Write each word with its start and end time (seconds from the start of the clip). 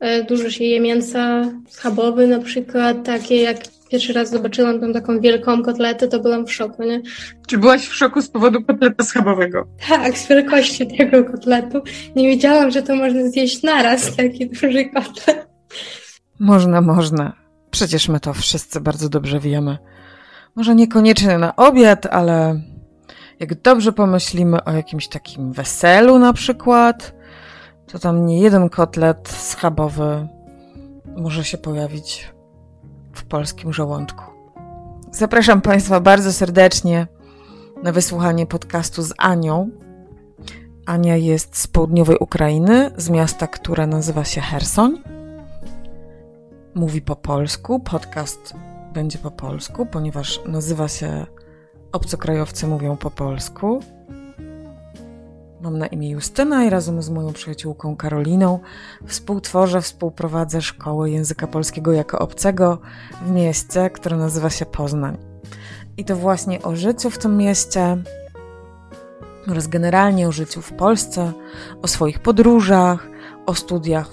E, 0.00 0.24
dużo 0.24 0.50
się 0.50 0.64
je 0.64 0.80
mięsa 0.80 1.44
schabowe 1.68 2.26
na 2.26 2.38
przykład, 2.38 3.04
takie 3.04 3.42
jak 3.42 3.56
pierwszy 3.90 4.12
raz 4.12 4.30
zobaczyłam 4.30 4.80
tą 4.80 4.92
taką 4.92 5.20
wielką 5.20 5.62
kotletę, 5.62 6.08
to 6.08 6.20
byłam 6.20 6.46
w 6.46 6.52
szoku, 6.52 6.82
nie? 6.82 7.02
Czy 7.46 7.58
byłaś 7.58 7.86
w 7.86 7.94
szoku 7.94 8.22
z 8.22 8.28
powodu 8.28 8.64
kotleta 8.64 9.04
schabowego? 9.04 9.66
Tak, 9.88 10.18
z 10.18 10.28
wielkości 10.28 10.86
tego 10.96 11.24
kotletu. 11.24 11.82
Nie 12.16 12.28
wiedziałam, 12.28 12.70
że 12.70 12.82
to 12.82 12.96
można 12.96 13.30
zjeść 13.30 13.62
naraz, 13.62 14.16
taki 14.16 14.50
duży 14.50 14.84
kotlet. 14.84 15.48
Można, 16.38 16.80
można. 16.80 17.32
Przecież 17.70 18.08
my 18.08 18.20
to 18.20 18.34
wszyscy 18.34 18.80
bardzo 18.80 19.08
dobrze 19.08 19.40
wiemy. 19.40 19.78
Może 20.56 20.74
niekoniecznie 20.74 21.38
na 21.38 21.56
obiad, 21.56 22.06
ale 22.06 22.60
jak 23.40 23.62
dobrze 23.62 23.92
pomyślimy 23.92 24.64
o 24.64 24.72
jakimś 24.72 25.08
takim 25.08 25.52
weselu 25.52 26.18
na 26.18 26.32
przykład, 26.32 27.14
to 27.86 27.98
tam 27.98 28.26
nie 28.26 28.40
jeden 28.40 28.68
kotlet 28.68 29.28
schabowy 29.28 30.28
może 31.16 31.44
się 31.44 31.58
pojawić 31.58 32.32
w 33.12 33.24
polskim 33.24 33.72
żołądku. 33.72 34.24
Zapraszam 35.10 35.60
Państwa 35.60 36.00
bardzo 36.00 36.32
serdecznie 36.32 37.06
na 37.82 37.92
wysłuchanie 37.92 38.46
podcastu 38.46 39.02
z 39.02 39.12
Anią. 39.18 39.70
Ania 40.86 41.16
jest 41.16 41.58
z 41.58 41.66
południowej 41.66 42.16
Ukrainy, 42.20 42.90
z 42.96 43.10
miasta, 43.10 43.46
które 43.46 43.86
nazywa 43.86 44.24
się 44.24 44.40
Hersoń. 44.40 45.02
Mówi 46.74 47.02
po 47.02 47.16
polsku. 47.16 47.80
Podcast 47.80 48.54
będzie 48.92 49.18
po 49.18 49.30
polsku, 49.30 49.86
ponieważ 49.86 50.40
nazywa 50.46 50.88
się 50.88 51.26
Obcokrajowcy 51.92 52.66
mówią 52.66 52.96
po 52.96 53.10
polsku. 53.10 53.80
Mam 55.60 55.78
na 55.78 55.86
imię 55.86 56.10
Justyna 56.10 56.64
i 56.64 56.70
razem 56.70 57.02
z 57.02 57.10
moją 57.10 57.32
przyjaciółką 57.32 57.96
Karoliną 57.96 58.58
współtworzę, 59.06 59.82
współprowadzę 59.82 60.62
szkołę 60.62 61.10
języka 61.10 61.46
polskiego 61.46 61.92
jako 61.92 62.18
obcego 62.18 62.78
w 63.22 63.30
mieście, 63.30 63.90
które 63.90 64.16
nazywa 64.16 64.50
się 64.50 64.66
Poznań. 64.66 65.18
I 65.96 66.04
to 66.04 66.16
właśnie 66.16 66.62
o 66.62 66.76
życiu 66.76 67.10
w 67.10 67.18
tym 67.18 67.36
mieście 67.36 67.96
oraz 69.50 69.66
generalnie 69.66 70.28
o 70.28 70.32
życiu 70.32 70.62
w 70.62 70.72
Polsce, 70.72 71.32
o 71.82 71.88
swoich 71.88 72.18
podróżach, 72.18 73.08
o 73.46 73.54
studiach 73.54 74.10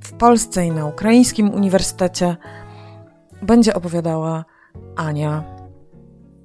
w 0.00 0.12
Polsce 0.12 0.66
i 0.66 0.70
na 0.70 0.86
ukraińskim 0.86 1.54
uniwersytecie 1.54 2.36
będzie 3.42 3.74
opowiadała 3.74 4.44
Ania. 4.96 5.44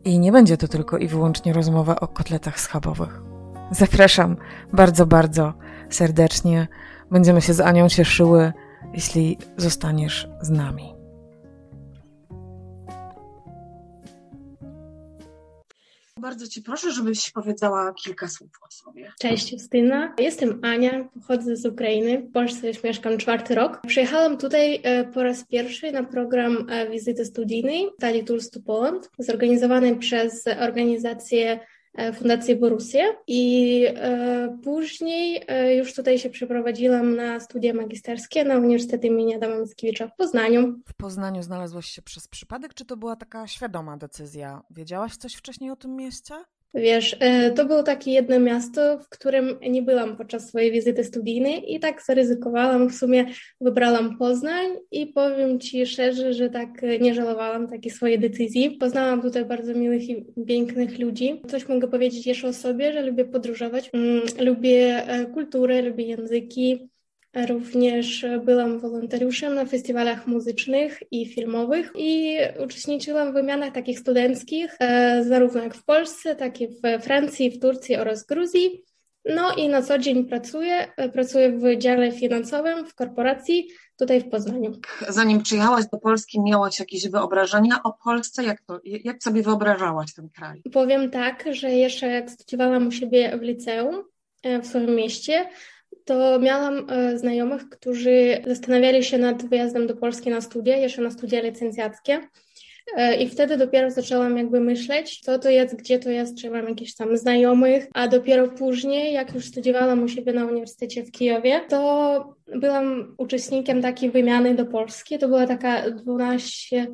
I 0.04 0.20
nie 0.20 0.32
będzie 0.32 0.58
to 0.58 0.68
tylko 0.68 0.98
i 0.98 1.08
wyłącznie 1.08 1.54
rozmowa 1.54 2.00
o 2.00 2.08
kotletach 2.08 2.60
schabowych. 2.60 3.27
Zapraszam 3.72 4.38
bardzo, 4.74 5.06
bardzo 5.06 5.54
serdecznie. 5.90 6.68
Będziemy 7.12 7.42
się 7.42 7.54
z 7.54 7.60
Anią 7.60 7.90
cieszyły, 7.90 8.54
jeśli 8.94 9.38
zostaniesz 9.58 10.28
z 10.42 10.50
nami. 10.50 10.94
Bardzo 16.18 16.48
Cię 16.48 16.62
proszę, 16.62 16.92
żebyś 16.92 17.32
powiedziała 17.32 17.94
kilka 17.94 18.28
słów 18.28 18.50
o 18.68 18.72
sobie. 18.72 19.12
Cześć 19.20 19.54
Justyna, 19.54 20.14
jestem 20.20 20.60
Ania, 20.64 21.10
pochodzę 21.14 21.56
z 21.56 21.66
Ukrainy, 21.66 22.20
w 22.20 22.32
Polsce 22.32 22.68
już 22.68 22.84
mieszkam 22.84 23.18
czwarty 23.18 23.56
rok. 23.56 23.82
Przyjechałam 23.88 24.38
tutaj 24.38 24.82
e, 24.84 25.04
po 25.04 25.24
raz 25.24 25.46
pierwszy 25.46 25.92
na 25.92 26.04
program 26.04 26.68
e, 26.70 26.90
wizyty 26.90 27.26
studyjnej 27.26 27.88
Study 27.98 28.24
Tours 28.24 28.50
to 28.50 28.60
Poland, 28.60 29.10
zorganizowany 29.20 29.96
przez 29.96 30.46
organizację 30.62 31.60
Fundację 32.14 32.56
Borussia 32.56 33.04
i 33.28 33.86
e, 33.88 34.58
później 34.64 35.44
e, 35.48 35.76
już 35.76 35.94
tutaj 35.94 36.20
się 36.20 36.30
przeprowadziłam 36.30 37.16
na 37.16 37.40
studia 37.40 37.74
magisterskie 37.74 38.44
na 38.44 38.58
Uniwersytecie 38.58 39.08
im. 39.08 39.38
Adama 39.38 39.56
Mickiewicza 39.56 40.08
w 40.08 40.16
Poznaniu. 40.16 40.80
W 40.88 40.94
Poznaniu 40.94 41.44
znalazłaś 41.44 41.86
się 41.86 42.02
przez 42.02 42.28
przypadek, 42.28 42.74
czy 42.74 42.86
to 42.86 42.98
była 42.98 43.16
taka 43.16 43.48
świadoma 43.48 43.98
decyzja? 43.98 44.62
Wiedziałaś 44.72 45.18
coś 45.18 45.34
wcześniej 45.34 45.72
o 45.72 45.76
tym 45.76 45.96
mieście? 45.96 46.36
Wiesz, 46.74 47.16
e, 47.20 47.52
to 47.52 47.66
było 47.66 47.84
takie 47.84 48.12
jedno 48.12 48.40
miasto, 48.40 49.00
w 49.00 49.10
którym 49.10 49.60
nie 49.70 49.82
byłam 49.82 50.18
podczas 50.18 50.48
swojej 50.48 50.72
wizyty 50.72 51.04
studyjnej 51.04 51.74
i 51.76 51.80
tak 51.80 52.04
zaryzykowałam, 52.06 52.90
w 52.90 52.96
sumie 52.96 53.26
wybrałam 53.62 54.18
Poznań 54.18 54.68
i 54.92 55.08
powiem 55.08 55.60
Ci 55.60 55.86
szczerze, 55.86 56.34
że 56.34 56.50
tak 56.50 56.70
nie 57.02 57.14
żałowałam 57.14 57.68
takiej 57.68 57.92
swojej 57.92 58.20
decyzji. 58.20 58.72
Poznałam 58.80 59.22
tutaj 59.22 59.46
bardzo 59.46 59.74
miłych 59.74 60.10
i 60.10 60.26
pięknych 60.48 61.00
ludzi. 61.00 61.42
Coś 61.48 61.68
mogę 61.68 61.88
powiedzieć 61.88 62.28
jeszcze 62.28 62.48
o 62.48 62.54
sobie, 62.54 62.94
że 62.94 63.02
lubię 63.02 63.26
podróżować, 63.26 63.90
mm, 63.94 64.22
lubię 64.40 65.08
e, 65.08 65.26
kulturę, 65.26 65.82
lubię 65.82 66.06
języki, 66.06 66.90
Również 67.48 68.26
byłam 68.46 68.80
wolontariuszem 68.80 69.56
na 69.56 69.66
festiwalach 69.66 70.28
muzycznych 70.28 71.00
i 71.12 71.26
filmowych 71.26 71.92
i 71.96 72.38
uczestniczyłam 72.64 73.32
w 73.32 73.34
wymianach 73.34 73.74
takich 73.74 74.00
studenckich, 74.00 74.76
e, 74.80 75.24
zarówno 75.24 75.64
jak 75.64 75.76
w 75.76 75.84
Polsce, 75.84 76.36
tak 76.36 76.62
i 76.62 76.68
w 76.68 76.82
Francji, 77.02 77.52
w 77.52 77.60
Turcji 77.60 77.96
oraz 77.96 78.26
Gruzji. 78.26 78.84
No 79.26 79.56
i 79.56 79.70
na 79.70 79.82
co 79.82 79.98
dzień 79.98 80.26
pracuję. 80.26 80.88
Pracuję 81.14 81.52
w 81.52 81.78
dziale 81.78 82.12
finansowym 82.12 82.86
w 82.86 82.96
korporacji 82.96 83.68
tutaj 83.98 84.22
w 84.22 84.30
Poznaniu. 84.30 84.72
Zanim 85.10 85.44
przyjechałaś 85.44 85.86
do 85.92 85.98
Polski, 85.98 86.42
miałaś 86.42 86.80
jakieś 86.80 87.10
wyobrażenia 87.10 87.84
o 87.84 87.94
Polsce? 88.04 88.44
Jak, 88.44 88.62
to, 88.62 88.80
jak 88.84 89.24
sobie 89.24 89.42
wyobrażałaś 89.42 90.14
ten 90.14 90.30
kraj? 90.30 90.62
Powiem 90.74 91.12
tak, 91.12 91.46
że 91.52 91.72
jeszcze 91.72 92.08
jak 92.08 92.30
studiowałam 92.32 92.88
u 92.88 92.92
siebie 92.92 93.38
w 93.38 93.42
liceum 93.42 94.04
e, 94.44 94.62
w 94.62 94.68
swoim 94.68 94.96
mieście, 94.96 95.50
to 96.08 96.40
miałam 96.40 96.88
e, 96.90 97.18
znajomych, 97.18 97.70
którzy 97.70 98.38
zastanawiali 98.48 99.04
się 99.04 99.18
nad 99.18 99.46
wyjazdem 99.46 99.88
do 99.88 99.96
Polski 99.96 100.30
na 100.30 100.42
studia, 100.42 100.78
jeszcze 100.78 101.02
na 101.02 101.12
studia 101.12 101.42
licencjackie. 101.42 102.20
E, 102.96 103.16
I 103.16 103.30
wtedy 103.30 103.58
dopiero 103.58 103.92
zaczęłam 103.92 104.38
jakby 104.38 104.60
myśleć, 104.60 105.20
co 105.20 105.40
to 105.40 105.50
jest, 105.50 105.76
gdzie 105.76 106.00
to 106.00 106.10
jest, 106.10 106.38
czy 106.38 106.50
mam 106.50 106.70
jakichś 106.70 106.96
tam 106.96 107.18
znajomych, 107.18 107.88
a 107.94 108.08
dopiero 108.08 108.48
później, 108.48 109.14
jak 109.14 109.36
już 109.36 109.46
studiowałam 109.46 110.04
u 110.04 110.08
siebie 110.08 110.34
na 110.34 110.46
Uniwersytecie 110.46 111.04
w 111.04 111.12
Kijowie, 111.12 111.62
to 111.70 112.36
byłam 112.56 113.16
uczestnikiem 113.18 113.82
takiej 113.82 114.12
wymiany 114.12 114.56
do 114.56 114.66
Polski. 114.66 115.18
To 115.18 115.28
była 115.28 115.48
taka 115.48 115.92
12 115.92 116.88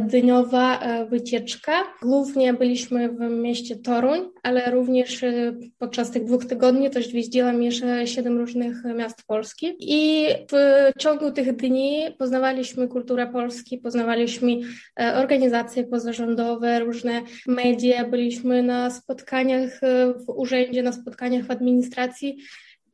dniowa 0.00 0.80
e, 0.80 1.06
wycieczka. 1.06 1.72
Głównie 2.02 2.54
byliśmy 2.54 3.08
w 3.08 3.20
mieście 3.20 3.76
Toruń, 3.76 4.20
ale 4.42 4.70
również 4.70 5.22
e, 5.22 5.54
podczas 5.78 6.10
tych 6.10 6.24
dwóch 6.24 6.44
tygodni 6.44 6.90
też 6.90 7.14
jeździłam 7.14 7.62
jeszcze 7.62 8.06
siedem 8.06 8.38
różnych 8.38 8.84
miast 8.96 9.26
Polski. 9.26 9.76
I 9.80 10.26
w 10.52 10.92
ciągu 10.98 11.30
tych 11.30 11.56
dni 11.56 12.02
poznawaliśmy 12.18 12.88
kulturę 12.88 13.26
Polski, 13.26 13.78
poznawaliśmy 13.78 14.52
e, 15.00 15.14
organizacje 15.14 15.84
pozarządowe, 15.84 16.80
różne 16.80 17.22
media, 17.46 18.04
byliśmy 18.04 18.62
na 18.62 18.90
spotkaniach 18.90 19.80
w 20.26 20.28
urzędzie, 20.28 20.82
na 20.82 20.92
spotkaniach 20.92 21.44
w 21.44 21.50
administracji 21.50 22.38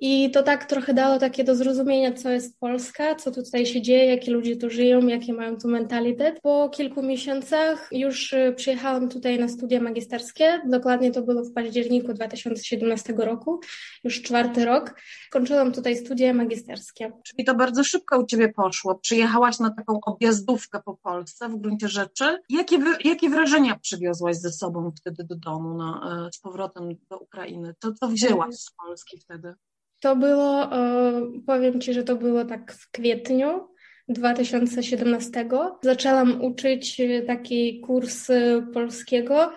i 0.00 0.30
to 0.30 0.42
tak 0.42 0.64
trochę 0.64 0.94
dało 0.94 1.18
takie 1.18 1.44
do 1.44 1.54
zrozumienia, 1.54 2.12
co 2.12 2.30
jest 2.30 2.58
Polska, 2.58 3.14
co 3.14 3.30
tutaj 3.30 3.66
się 3.66 3.82
dzieje, 3.82 4.04
jakie 4.04 4.32
ludzie 4.32 4.56
tu 4.56 4.70
żyją, 4.70 5.06
jaki 5.06 5.32
mają 5.32 5.56
tu 5.56 5.68
mentalitet. 5.68 6.40
Po 6.42 6.68
kilku 6.68 7.02
miesiącach 7.02 7.88
już 7.92 8.32
y, 8.32 8.54
przyjechałam 8.56 9.08
tutaj 9.08 9.38
na 9.38 9.48
studia 9.48 9.80
magisterskie. 9.80 10.60
Dokładnie 10.66 11.10
to 11.10 11.22
było 11.22 11.44
w 11.44 11.52
październiku 11.52 12.12
2017 12.12 13.14
roku, 13.16 13.60
już 14.04 14.22
czwarty 14.22 14.64
rok. 14.64 15.00
Kończyłam 15.30 15.72
tutaj 15.72 15.96
studia 15.96 16.34
magisterskie. 16.34 17.12
Czyli 17.24 17.44
to 17.44 17.54
bardzo 17.54 17.84
szybko 17.84 18.18
u 18.18 18.26
Ciebie 18.26 18.48
poszło. 18.48 18.94
Przyjechałaś 18.94 19.58
na 19.58 19.70
taką 19.70 19.98
objazdówkę 20.06 20.80
po 20.84 20.96
Polsce 20.96 21.48
w 21.48 21.56
gruncie 21.56 21.88
rzeczy. 21.88 22.38
Jakie, 22.48 22.78
jakie 23.04 23.30
wrażenia 23.30 23.78
przywiozłaś 23.78 24.36
ze 24.36 24.52
sobą 24.52 24.92
wtedy 24.98 25.24
do 25.24 25.36
domu, 25.36 25.74
na, 25.74 26.26
e, 26.26 26.32
z 26.32 26.38
powrotem 26.38 26.88
do 27.10 27.18
Ukrainy? 27.18 27.74
To 27.78 27.92
co 27.92 28.08
wzięłaś 28.08 28.54
z 28.54 28.70
Polski 28.70 29.20
wtedy? 29.20 29.54
To 30.00 30.16
było, 30.16 30.76
e, 30.76 31.22
powiem 31.46 31.80
Ci, 31.80 31.92
że 31.94 32.02
to 32.02 32.16
było 32.16 32.44
tak 32.44 32.72
w 32.72 32.90
kwietniu 32.90 33.68
2017. 34.08 35.48
Zaczęłam 35.82 36.44
uczyć 36.44 37.00
e, 37.00 37.22
taki 37.22 37.80
kurs 37.80 38.30
e, 38.30 38.62
polskiego 38.74 39.52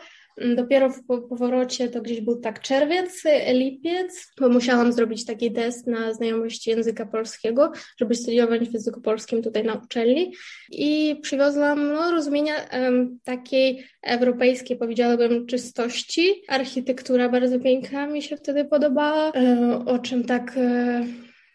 Dopiero 0.56 0.90
w 0.90 1.04
powrocie 1.30 1.90
to 1.90 2.02
gdzieś 2.02 2.22
był 2.22 2.40
tak 2.40 2.60
czerwiec, 2.60 3.24
lipiec, 3.54 4.34
musiałam 4.42 4.94
zrobić 4.94 5.26
taki 5.26 5.52
test 5.52 5.88
na 5.88 6.14
znajomość 6.14 6.68
języka 6.68 7.06
polskiego, 7.06 7.72
żeby 7.98 8.16
studiować 8.16 8.70
w 8.70 8.74
języku 8.74 9.02
polskim 9.02 9.44
tutaj 9.44 9.64
na 9.64 9.74
uczelni 9.74 10.34
i 10.72 11.20
przywiozłam 11.22 11.94
no, 11.94 12.12
rozumienia 12.12 12.54
um, 12.74 13.20
takiej 13.24 13.86
europejskiej, 14.02 14.78
powiedziałabym, 14.78 15.48
czystości. 15.48 16.44
Architektura 16.48 17.30
bardzo 17.30 17.60
piękna 17.60 18.08
mi 18.08 18.22
się 18.22 18.38
wtedy 18.38 18.66
podobała, 18.66 19.32
e, 19.32 19.86
o 19.86 20.00
czym 20.00 20.24
tak... 20.24 20.58
E, 20.58 21.06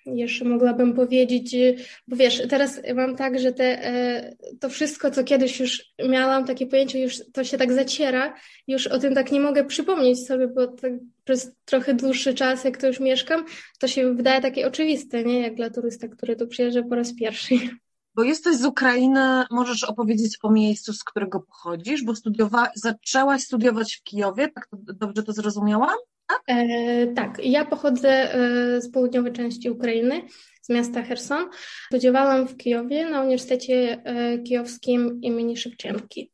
jeszcze 0.07 0.45
mogłabym 0.45 0.95
powiedzieć, 0.95 1.57
bo 2.09 2.17
wiesz, 2.17 2.43
teraz 2.49 2.81
mam 2.95 3.17
tak, 3.17 3.39
że 3.39 3.53
te, 3.53 4.37
to 4.61 4.69
wszystko, 4.69 5.11
co 5.11 5.25
kiedyś 5.25 5.61
już 5.61 5.85
miałam, 6.09 6.45
takie 6.45 6.67
pojęcie, 6.67 7.01
już 7.01 7.15
to 7.33 7.45
się 7.45 7.59
tak 7.59 7.73
zaciera, 7.73 8.35
już 8.67 8.87
o 8.87 8.99
tym 8.99 9.15
tak 9.15 9.33
nie 9.33 9.41
mogę 9.41 9.65
przypomnieć 9.65 10.27
sobie, 10.27 10.49
bo 10.49 10.67
tak 10.67 10.93
przez 11.25 11.53
trochę 11.65 11.95
dłuższy 11.95 12.35
czas, 12.35 12.65
jak 12.65 12.81
tu 12.81 12.87
już 12.87 13.01
mieszkam, 13.01 13.45
to 13.79 13.89
się 13.89 14.15
wydaje 14.15 14.41
takie 14.41 14.67
oczywiste, 14.67 15.25
nie? 15.25 15.41
Jak 15.41 15.55
dla 15.55 15.71
turysta, 15.71 16.09
który 16.09 16.37
tu 16.37 16.47
przyjeżdża 16.47 16.83
po 16.83 16.95
raz 16.95 17.15
pierwszy. 17.15 17.55
Bo 18.15 18.23
jesteś 18.23 18.57
z 18.57 18.65
Ukrainy, 18.65 19.45
możesz 19.51 19.85
opowiedzieć 19.85 20.39
o 20.43 20.51
miejscu, 20.51 20.93
z 20.93 21.05
którego 21.05 21.41
pochodzisz, 21.41 22.05
bo 22.05 22.13
studiowa- 22.13 22.71
zaczęłaś 22.75 23.43
studiować 23.43 23.95
w 23.95 24.03
Kijowie, 24.03 24.49
tak 24.49 24.67
to, 24.67 24.77
dobrze 24.95 25.23
to 25.23 25.33
zrozumiałam? 25.33 25.97
E, 26.49 27.07
tak, 27.07 27.45
ja 27.45 27.65
pochodzę 27.65 28.35
e, 28.35 28.81
z 28.81 28.91
południowej 28.91 29.33
części 29.33 29.71
Ukrainy, 29.71 30.23
z 30.63 30.69
miasta 30.69 31.03
Herson. 31.03 31.51
Studiowałam 31.87 32.49
w 32.49 32.57
Kijowie 32.57 33.11
na 33.11 33.21
Uniwersytecie 33.21 34.03
e, 34.05 34.39
Kijowskim 34.39 35.21
imieni 35.23 35.57
Szewczenki. 35.57 36.33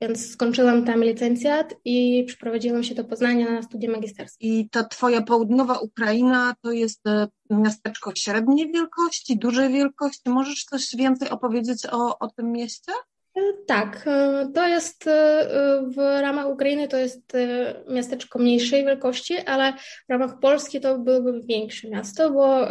Więc 0.00 0.30
skończyłam 0.30 0.84
tam 0.84 1.04
licencjat 1.04 1.74
i 1.84 2.24
przeprowadziłam 2.26 2.82
się 2.82 2.94
do 2.94 3.04
Poznania 3.04 3.50
na 3.50 3.62
studia 3.62 3.90
magisterskie. 3.90 4.46
I 4.48 4.68
ta 4.68 4.84
twoja 4.84 5.22
południowa 5.22 5.78
Ukraina 5.78 6.54
to 6.62 6.72
jest 6.72 7.06
e, 7.06 7.28
miasteczko 7.50 8.12
średniej 8.16 8.72
wielkości, 8.72 9.38
dużej 9.38 9.72
wielkości. 9.72 10.30
Możesz 10.30 10.64
coś 10.64 10.96
więcej 10.96 11.30
opowiedzieć 11.30 11.86
o, 11.86 12.18
o 12.18 12.30
tym 12.30 12.52
mieście? 12.52 12.92
Tak, 13.66 14.04
e, 14.06 14.48
to 14.54 14.68
jest 14.68 15.06
e, 15.06 15.48
w 15.96 15.96
ramach 15.96 16.48
Ukrainy 16.48 16.88
to 16.88 16.96
jest 16.96 17.34
e, 17.34 17.74
miasteczko 17.88 18.38
mniejszej 18.38 18.84
wielkości, 18.84 19.38
ale 19.38 19.72
w 20.08 20.10
ramach 20.10 20.40
Polski 20.40 20.80
to 20.80 20.98
byłoby 20.98 21.40
większe 21.44 21.88
miasto, 21.88 22.30
bo 22.30 22.68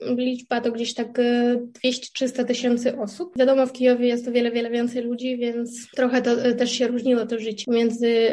liczba 0.00 0.60
to 0.60 0.72
gdzieś 0.72 0.94
tak 0.94 1.18
200-300 1.84 2.44
tysięcy 2.44 2.98
osób. 2.98 3.38
Wiadomo, 3.38 3.66
w 3.66 3.72
Kijowie 3.72 4.08
jest 4.08 4.28
o 4.28 4.32
wiele, 4.32 4.50
wiele 4.50 4.70
więcej 4.70 5.02
ludzi, 5.02 5.36
więc 5.36 5.90
trochę 5.90 6.22
to 6.22 6.36
też 6.58 6.72
się 6.72 6.86
różniło 6.86 7.26
to 7.26 7.38
życie 7.38 7.64
między 7.68 8.30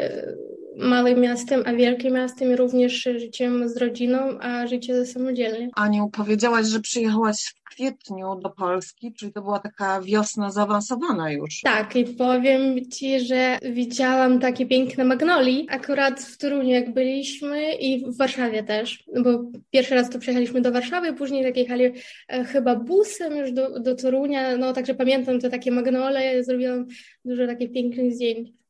małym 0.76 1.20
miastem, 1.20 1.62
a 1.66 1.72
wielkim 1.72 2.14
miastem 2.14 2.52
i 2.52 2.56
również 2.56 3.02
życiem 3.02 3.68
z 3.68 3.76
rodziną, 3.76 4.18
a 4.40 4.66
życie 4.66 5.06
samodzielnie. 5.06 5.68
Aniu, 5.74 6.10
powiedziałaś, 6.12 6.66
że 6.66 6.80
przyjechałaś 6.80 7.42
w 7.42 7.64
kwietniu 7.70 8.40
do 8.42 8.50
Polski, 8.50 9.12
czyli 9.12 9.32
to 9.32 9.42
była 9.42 9.58
taka 9.58 10.00
wiosna 10.00 10.50
zaawansowana 10.50 11.32
już. 11.32 11.60
Tak, 11.60 11.96
i 11.96 12.04
powiem 12.04 12.90
Ci, 12.90 13.20
że 13.20 13.58
widziałam 13.62 14.40
takie 14.40 14.66
piękne 14.66 15.04
magnolii 15.04 15.66
akurat 15.70 16.20
w 16.20 16.38
Toruniu, 16.38 16.70
jak 16.70 16.92
byliśmy 16.92 17.74
i 17.74 18.04
w 18.06 18.16
Warszawie 18.16 18.62
też, 18.62 19.04
bo 19.24 19.50
pierwszy 19.70 19.94
raz 19.94 20.10
to 20.10 20.18
przyjechaliśmy 20.18 20.60
do 20.60 20.72
Warszawy, 20.72 21.12
później 21.12 21.44
tak 21.44 21.56
jechali 21.56 21.84
e, 22.28 22.44
chyba 22.44 22.76
busem 22.76 23.36
już 23.36 23.52
do, 23.52 23.80
do 23.80 23.94
Torunia, 23.94 24.56
no 24.56 24.72
także 24.72 24.94
pamiętam 24.94 25.40
te 25.40 25.50
takie 25.50 25.70
magnole, 25.70 26.44
zrobiłam 26.44 26.86
dużo 27.24 27.46
takich 27.46 27.72
pięknych 27.72 28.14
zdjęć. 28.14 28.65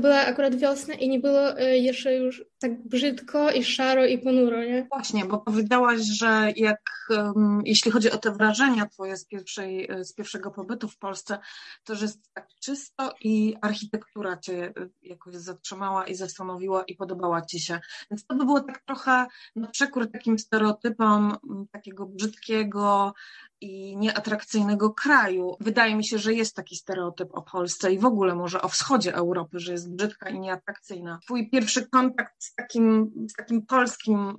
Była 0.00 0.20
akurat 0.20 0.56
wiosna 0.56 0.94
i 0.94 1.08
nie 1.08 1.18
było 1.20 1.58
e, 1.58 1.78
jeszcze 1.78 2.14
już 2.14 2.44
tak 2.60 2.88
brzydko 2.88 3.50
i 3.50 3.64
szaro 3.64 4.06
i 4.06 4.18
ponuro, 4.18 4.64
nie? 4.64 4.86
Właśnie, 4.90 5.24
bo 5.24 5.38
powiedziałaś, 5.38 6.00
że 6.00 6.52
jak 6.56 6.80
um, 7.10 7.62
jeśli 7.64 7.90
chodzi 7.90 8.10
o 8.10 8.18
te 8.18 8.32
wrażenia 8.32 8.86
twoje 8.86 9.16
z, 9.16 9.26
pierwszej, 9.26 9.90
e, 9.90 10.04
z 10.04 10.14
pierwszego 10.14 10.50
pobytu 10.50 10.88
w 10.88 10.98
Polsce, 10.98 11.38
to 11.84 11.94
że 11.94 12.04
jest 12.04 12.32
tak 12.32 12.48
czysto 12.62 13.14
i 13.20 13.56
architektura 13.60 14.36
cię 14.36 14.64
e, 14.64 14.72
jakoś 15.02 15.34
zatrzymała 15.34 16.06
i 16.06 16.14
zastanowiła 16.14 16.84
i 16.84 16.96
podobała 16.96 17.42
ci 17.42 17.60
się. 17.60 17.80
Więc 18.10 18.26
to 18.26 18.34
by 18.34 18.44
było 18.44 18.60
tak 18.60 18.82
trochę 18.84 19.26
na 19.56 19.68
przekór 19.68 20.10
takim 20.10 20.38
stereotypom 20.38 21.36
takiego 21.72 22.06
brzydkiego, 22.06 23.14
i 23.60 23.96
nieatrakcyjnego 23.96 24.90
kraju. 24.90 25.56
Wydaje 25.60 25.96
mi 25.96 26.04
się, 26.04 26.18
że 26.18 26.34
jest 26.34 26.56
taki 26.56 26.76
stereotyp 26.76 27.28
o 27.32 27.42
Polsce 27.42 27.92
i 27.92 27.98
w 27.98 28.04
ogóle 28.04 28.34
może 28.34 28.62
o 28.62 28.68
wschodzie 28.68 29.14
Europy, 29.14 29.58
że 29.58 29.72
jest 29.72 29.94
brzydka 29.94 30.30
i 30.30 30.40
nieatrakcyjna. 30.40 31.18
Twój 31.22 31.50
pierwszy 31.50 31.88
kontakt 31.88 32.49
z 32.50 32.54
takim, 32.54 33.12
z 33.28 33.32
takim 33.32 33.66
polskim 33.66 34.36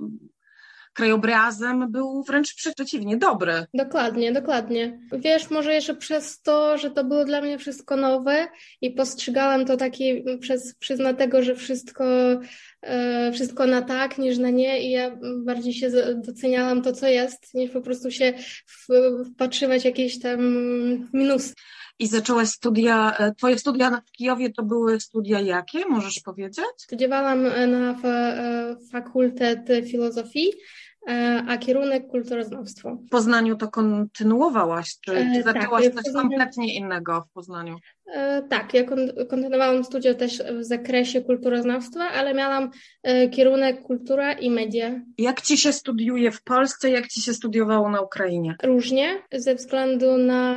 krajobrazem 0.94 1.92
był 1.92 2.24
wręcz 2.24 2.56
przeciwnie, 2.56 3.18
dobry. 3.18 3.66
Dokładnie, 3.74 4.32
dokładnie. 4.32 5.00
Wiesz, 5.12 5.50
może 5.50 5.74
jeszcze 5.74 5.96
przez 5.96 6.42
to, 6.42 6.78
że 6.78 6.92
to 6.92 7.04
było 7.04 7.26
dla 7.26 7.42
mnie 7.42 7.58
wszystko 7.58 7.96
nowe 7.96 8.48
i 8.82 8.92
postrzegałam 8.92 9.66
to 9.66 9.78
taki 9.78 10.24
przez 10.40 10.76
przyzna 10.76 11.14
tego, 11.14 11.44
że 11.44 11.56
wszystko, 11.56 12.06
e, 12.82 13.32
wszystko 13.32 13.66
na 13.66 13.82
tak 13.82 14.18
niż 14.18 14.38
na 14.38 14.50
nie 14.50 14.88
i 14.88 14.92
ja 14.92 15.18
bardziej 15.46 15.74
się 15.74 15.92
doceniałam 16.16 16.82
to, 16.82 16.94
co 16.94 17.08
jest, 17.08 17.54
niż 17.54 17.72
po 17.72 17.82
prostu 17.82 18.12
się 18.12 18.34
wpatrywać 19.26 19.86
jakieś 19.86 20.20
tam 20.20 20.40
minusy. 21.14 21.54
I 22.02 22.08
zaczęłaś 22.08 22.50
studia, 22.50 23.18
e, 23.18 23.36
twoje 23.36 23.60
studia 23.60 24.02
w 24.08 24.12
Kijowie 24.12 24.54
to 24.54 24.64
były 24.64 25.00
studia 25.00 25.40
jakie, 25.40 25.86
możesz 25.86 26.20
powiedzieć? 26.20 26.66
Studiowałam 26.78 27.44
na 27.44 27.96
e, 28.04 28.76
fakultet 28.92 29.68
filozofii 29.92 30.52
E, 31.08 31.44
a 31.48 31.58
kierunek 31.58 32.08
kulturoznawstwo. 32.08 32.96
W 32.96 33.10
Poznaniu 33.10 33.56
to 33.56 33.68
kontynuowałaś, 33.68 35.00
czy, 35.00 35.12
czy 35.12 35.40
e, 35.40 35.44
zaczęłaś 35.44 35.84
tak, 35.84 35.94
coś 35.94 36.04
Poznaniu... 36.04 36.30
kompletnie 36.30 36.76
innego 36.76 37.22
w 37.22 37.34
Poznaniu? 37.34 37.78
E, 38.16 38.42
tak, 38.50 38.74
ja 38.74 38.84
kontynuowałam 39.30 39.84
studia 39.84 40.14
też 40.14 40.44
w 40.60 40.64
zakresie 40.64 41.22
kulturoznawstwa, 41.22 42.04
ale 42.04 42.34
miałam 42.34 42.72
kierunek 43.32 43.82
kultura 43.82 44.34
i 44.34 44.50
media. 44.50 45.02
Jak 45.18 45.42
ci 45.42 45.58
się 45.58 45.74
studiuje 45.74 46.32
w 46.32 46.44
Polsce, 46.44 46.90
jak 46.90 47.08
ci 47.08 47.22
się 47.22 47.34
studiowało 47.34 47.90
na 47.90 48.02
Ukrainie? 48.02 48.56
Różnie, 48.64 49.22
ze 49.32 49.56
względu 49.56 50.18
na 50.18 50.56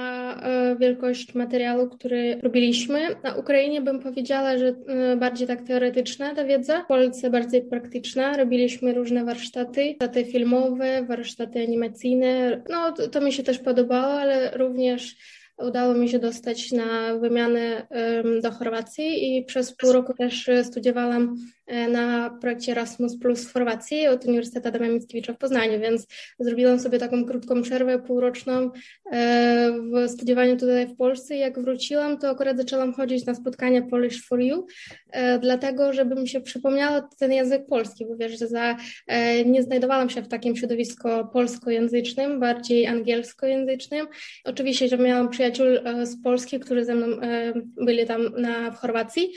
wielkość 0.81 1.35
materiału, 1.35 1.89
który 1.89 2.41
robiliśmy. 2.43 3.17
Na 3.23 3.35
Ukrainie 3.35 3.81
bym 3.81 4.01
powiedziała, 4.01 4.59
że 4.59 4.75
bardziej 5.17 5.47
tak 5.49 5.63
teoretyczna 5.63 6.35
ta 6.35 6.45
wiedza, 6.45 6.83
w 6.83 6.87
Polsce 6.87 7.31
bardziej 7.31 7.63
praktyczna. 7.63 8.37
Robiliśmy 8.37 8.95
różne 8.95 9.25
warsztaty, 9.25 9.97
warsztaty 10.01 10.25
filmowe, 10.33 11.05
warsztaty 11.05 11.63
animacyjne. 11.63 12.63
No, 12.71 12.93
to, 12.93 13.09
to 13.09 13.21
mi 13.21 13.33
się 13.33 13.43
też 13.43 13.59
podobało, 13.59 14.13
ale 14.13 14.51
również 14.57 15.17
udało 15.59 15.95
mi 15.95 16.09
się 16.09 16.19
dostać 16.19 16.73
na 16.73 17.15
wymianę 17.15 17.87
do 18.43 18.51
Chorwacji 18.51 19.37
i 19.37 19.45
przez 19.45 19.77
pół 19.77 19.93
roku 19.93 20.15
też 20.15 20.51
studiowałam 20.63 21.37
E, 21.64 21.64
na 21.89 22.31
projekcie 22.41 22.73
Erasmus 22.73 23.19
Plus 23.19 23.49
w 23.49 23.53
Chorwacji 23.53 24.07
od 24.07 24.25
Uniwersytetu 24.25 24.69
Adama 24.69 24.89
Mickiewicza 24.89 25.33
w 25.33 25.39
Poznaniu, 25.39 25.81
więc 25.81 26.07
zrobiłam 26.39 26.81
sobie 26.81 26.99
taką 26.99 27.25
krótką 27.25 27.63
przerwę 27.63 27.99
półroczną 27.99 28.71
e, 29.13 29.73
w 29.73 30.11
studiowaniu 30.11 30.57
tutaj 30.57 30.87
w 30.87 30.97
Polsce 30.97 31.37
jak 31.37 31.61
wróciłam, 31.61 32.19
to 32.19 32.29
akurat 32.29 32.57
zaczęłam 32.57 32.93
chodzić 32.93 33.27
na 33.27 33.35
spotkania 33.35 33.83
Polish 33.83 34.27
for 34.27 34.41
You, 34.41 34.67
e, 35.13 35.39
dlatego, 35.39 35.93
żeby 35.93 36.15
mi 36.15 36.29
się 36.29 36.41
przypomniało 36.41 37.09
ten 37.19 37.33
język 37.33 37.67
polski, 37.67 38.07
bo 38.07 38.17
wiesz, 38.17 38.39
że 38.39 38.49
za, 38.49 38.77
nie 39.47 39.63
znajdowałam 39.63 40.11
się 40.11 40.23
w 40.23 40.29
takim 40.29 40.57
środowisku 40.57 41.09
polskojęzycznym, 41.33 42.41
bardziej 42.41 42.87
angielskojęzycznym. 42.87 44.07
Oczywiście, 44.45 44.89
że 44.89 44.99
miałam 44.99 45.29
przyjaciół 45.29 45.67
z 46.03 46.23
Polski, 46.23 46.61
którzy 46.61 46.85
ze 46.85 46.95
mną 46.95 47.07
byli 47.77 48.07
tam 48.07 48.41
na, 48.41 48.71
w 48.71 48.77
Chorwacji, 48.77 49.33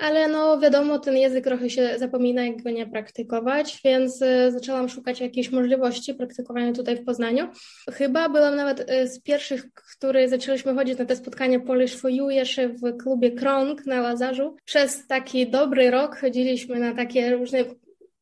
ale 0.00 0.28
no 0.28 0.58
wiadomo, 0.58 0.98
ten 0.98 1.16
język 1.16 1.44
trochę 1.44 1.70
się 1.70 1.98
zapomina, 1.98 2.44
jak 2.44 2.62
go 2.62 2.70
nie 2.70 2.86
praktykować, 2.86 3.80
więc 3.84 4.22
e, 4.22 4.52
zaczęłam 4.52 4.88
szukać 4.88 5.20
jakiejś 5.20 5.50
możliwości 5.50 6.14
praktykowania 6.14 6.72
tutaj 6.72 6.96
w 6.96 7.04
Poznaniu. 7.04 7.48
Chyba 7.92 8.28
byłam 8.28 8.56
nawet 8.56 8.90
e, 8.90 9.08
z 9.08 9.20
pierwszych, 9.20 9.72
które 9.74 10.28
zaczęliśmy 10.28 10.74
chodzić 10.74 10.98
na 10.98 11.04
te 11.04 11.16
spotkania 11.16 11.60
Polish 11.60 11.96
for 11.96 12.10
You 12.10 12.30
jeszcze 12.30 12.68
w 12.68 12.96
klubie 12.96 13.30
Krąg 13.30 13.86
na 13.86 14.00
Łazarzu. 14.00 14.56
Przez 14.64 15.06
taki 15.06 15.46
dobry 15.46 15.90
rok 15.90 16.16
chodziliśmy 16.16 16.78
na 16.78 16.94
takie 16.94 17.36
różne 17.36 17.64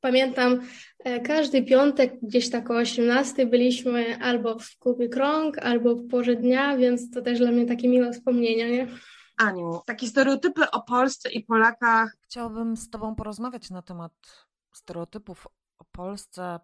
Pamiętam, 0.01 0.61
e, 1.05 1.21
każdy 1.21 1.63
piątek 1.63 2.13
gdzieś 2.23 2.51
tak 2.51 2.71
o 2.71 2.75
18 2.75 3.47
byliśmy 3.47 4.19
albo 4.21 4.59
w 4.59 4.79
klubie 4.79 5.09
Krąg, 5.09 5.59
albo 5.59 5.95
w 5.95 6.09
porze 6.09 6.37
dnia, 6.37 6.77
więc 6.77 7.11
to 7.11 7.23
też 7.23 7.39
dla 7.39 7.51
mnie 7.51 7.67
takie 7.67 7.89
miłe 7.89 8.13
wspomnienia, 8.13 8.69
nie? 8.69 8.87
Aniu, 9.39 9.81
takie 9.87 10.07
stereotypy 10.07 10.71
o 10.71 10.83
Polsce 10.83 11.31
i 11.31 11.45
Polakach. 11.45 12.17
Chciałabym 12.21 12.77
z 12.77 12.91
Tobą 12.91 13.15
porozmawiać 13.15 13.71
na 13.71 13.83
temat 13.83 14.13
stereotypów 14.73 15.47
o 15.79 15.85
Polsce, 15.85 16.61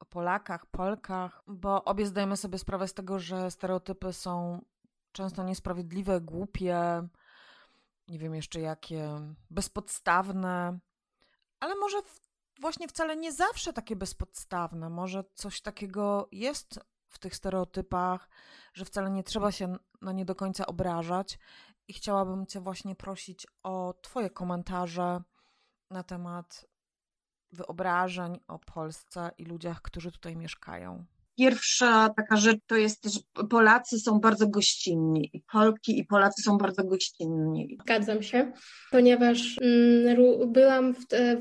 o 0.00 0.04
Polakach, 0.04 0.66
Polkach, 0.66 1.42
bo 1.46 1.84
obie 1.84 2.06
zdajemy 2.06 2.36
sobie 2.36 2.58
sprawę 2.58 2.88
z 2.88 2.94
tego, 2.94 3.18
że 3.18 3.50
stereotypy 3.50 4.12
są 4.12 4.64
często 5.12 5.42
niesprawiedliwe, 5.42 6.20
głupie, 6.20 7.08
nie 8.08 8.18
wiem 8.18 8.34
jeszcze 8.34 8.60
jakie, 8.60 9.20
bezpodstawne, 9.50 10.78
ale 11.60 11.74
może 11.76 12.02
w, 12.02 12.20
właśnie 12.60 12.88
wcale 12.88 13.16
nie 13.16 13.32
zawsze 13.32 13.72
takie 13.72 13.96
bezpodstawne. 13.96 14.90
Może 14.90 15.24
coś 15.34 15.60
takiego 15.60 16.28
jest 16.32 16.80
w 17.08 17.18
tych 17.18 17.36
stereotypach, 17.36 18.28
że 18.74 18.84
wcale 18.84 19.10
nie 19.10 19.22
trzeba 19.22 19.52
się 19.52 19.76
na 20.00 20.12
nie 20.12 20.24
do 20.24 20.34
końca 20.34 20.66
obrażać 20.66 21.38
i 21.90 21.92
chciałabym 21.92 22.46
Cię 22.46 22.60
właśnie 22.60 22.96
prosić 22.96 23.46
o 23.62 23.94
Twoje 24.02 24.30
komentarze 24.30 25.22
na 25.90 26.02
temat 26.02 26.66
wyobrażeń 27.52 28.40
o 28.48 28.58
Polsce 28.58 29.30
i 29.38 29.44
ludziach, 29.44 29.82
którzy 29.82 30.12
tutaj 30.12 30.36
mieszkają. 30.36 31.04
Pierwsza 31.40 32.10
taka 32.16 32.36
rzecz 32.36 32.58
to 32.66 32.76
jest, 32.76 33.14
że 33.14 33.20
Polacy 33.50 33.98
są 33.98 34.20
bardzo 34.20 34.48
gościnni. 34.48 35.30
I 35.32 35.42
Polki 35.52 35.98
i 35.98 36.04
Polacy 36.04 36.42
są 36.42 36.58
bardzo 36.58 36.84
gościnni. 36.84 37.78
Zgadzam 37.82 38.22
się, 38.22 38.52
ponieważ 38.90 39.58
mm, 39.62 40.52
byłam 40.52 40.94
w, 40.94 40.98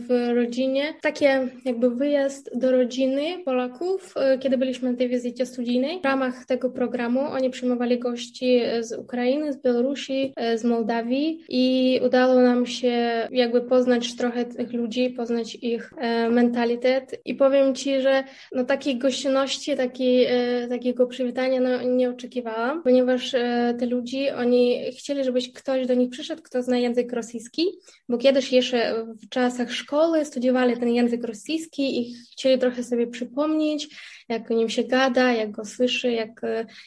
w 0.07 0.35
rodzinie, 0.35 0.93
takie 1.01 1.47
jakby 1.65 1.89
wyjazd 1.89 2.49
do 2.55 2.71
rodziny 2.71 3.43
Polaków, 3.45 4.13
e, 4.15 4.37
kiedy 4.37 4.57
byliśmy 4.57 4.91
na 4.91 4.97
tej 4.97 5.09
wizycie 5.09 5.45
studyjnej. 5.45 5.99
W 6.01 6.05
ramach 6.05 6.45
tego 6.45 6.69
programu 6.69 7.19
oni 7.19 7.49
przyjmowali 7.49 7.99
gości 7.99 8.61
z 8.79 8.97
Ukrainy, 8.97 9.53
z 9.53 9.61
Białorusi, 9.61 10.33
e, 10.35 10.57
z 10.57 10.63
Mołdawii 10.63 11.43
i 11.49 11.99
udało 12.05 12.35
nam 12.35 12.65
się 12.65 13.27
jakby 13.31 13.61
poznać 13.61 14.15
trochę 14.15 14.45
tych 14.45 14.73
ludzi, 14.73 15.09
poznać 15.09 15.55
ich 15.55 15.93
e, 15.97 16.29
mentalitet 16.29 17.21
i 17.25 17.35
powiem 17.35 17.75
Ci, 17.75 18.01
że 18.01 18.23
no 18.51 18.63
takiej 18.63 18.97
gościnności, 18.97 19.75
e, 20.01 20.67
takiego 20.67 21.07
przywitania 21.07 21.61
no, 21.61 21.83
nie 21.83 22.09
oczekiwałam, 22.09 22.83
ponieważ 22.83 23.33
e, 23.33 23.75
te 23.79 23.85
ludzi, 23.85 24.29
oni 24.29 24.91
chcieli, 24.97 25.23
żebyś 25.23 25.53
ktoś 25.53 25.87
do 25.87 25.93
nich 25.93 26.09
przyszedł, 26.09 26.41
kto 26.41 26.63
zna 26.63 26.77
język 26.77 27.13
rosyjski, 27.13 27.65
bo 28.09 28.17
kiedyś 28.17 28.51
jeszcze 28.51 29.05
w 29.05 29.29
czasach 29.29 29.71
szkoły 29.71 30.25
studiowali 30.25 30.77
ten 30.77 30.89
język 30.89 31.23
rosyjski 31.23 32.01
i 32.01 32.15
chcieli 32.31 32.59
trochę 32.59 32.83
sobie 32.83 33.07
przypomnieć, 33.07 33.87
jak 34.29 34.51
o 34.51 34.53
nim 34.53 34.69
się 34.69 34.83
gada, 34.83 35.33
jak 35.33 35.51
go 35.51 35.65
słyszy, 35.65 36.11
jak, 36.11 36.41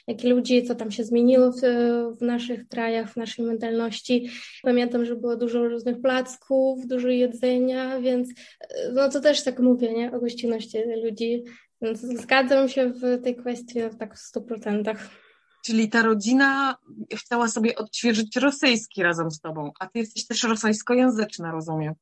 jak 0.06 0.24
ludzi, 0.24 0.62
co 0.62 0.74
tam 0.74 0.90
się 0.90 1.04
zmieniło 1.04 1.52
w, 1.52 1.60
w 2.18 2.22
naszych 2.22 2.68
krajach, 2.68 3.12
w 3.12 3.16
naszej 3.16 3.44
mentalności. 3.44 4.28
Pamiętam, 4.62 5.04
że 5.04 5.16
było 5.16 5.36
dużo 5.36 5.68
różnych 5.68 6.00
placków, 6.00 6.86
dużo 6.86 7.08
jedzenia, 7.08 8.00
więc 8.00 8.28
no 8.94 9.08
to 9.08 9.20
też 9.20 9.44
tak 9.44 9.60
mówię, 9.60 9.92
nie? 9.92 10.12
O 10.12 10.20
gościnności 10.20 10.78
ludzi. 11.04 11.44
Zgadzam 11.94 12.68
się 12.68 12.88
w 12.88 13.22
tej 13.22 13.36
kwestii 13.36 13.80
tak 13.98 14.14
w 14.14 14.18
stu 14.18 14.42
procentach. 14.42 14.98
Czyli 15.64 15.88
ta 15.88 16.02
rodzina 16.02 16.76
chciała 17.14 17.48
sobie 17.48 17.76
odświeżyć 17.76 18.36
rosyjski 18.36 19.02
razem 19.02 19.30
z 19.30 19.40
tobą, 19.40 19.72
a 19.80 19.86
ty 19.86 19.98
jesteś 19.98 20.26
też 20.26 20.42
rosyjskojęzyczna, 20.42 21.52
rozumiem. 21.52 21.94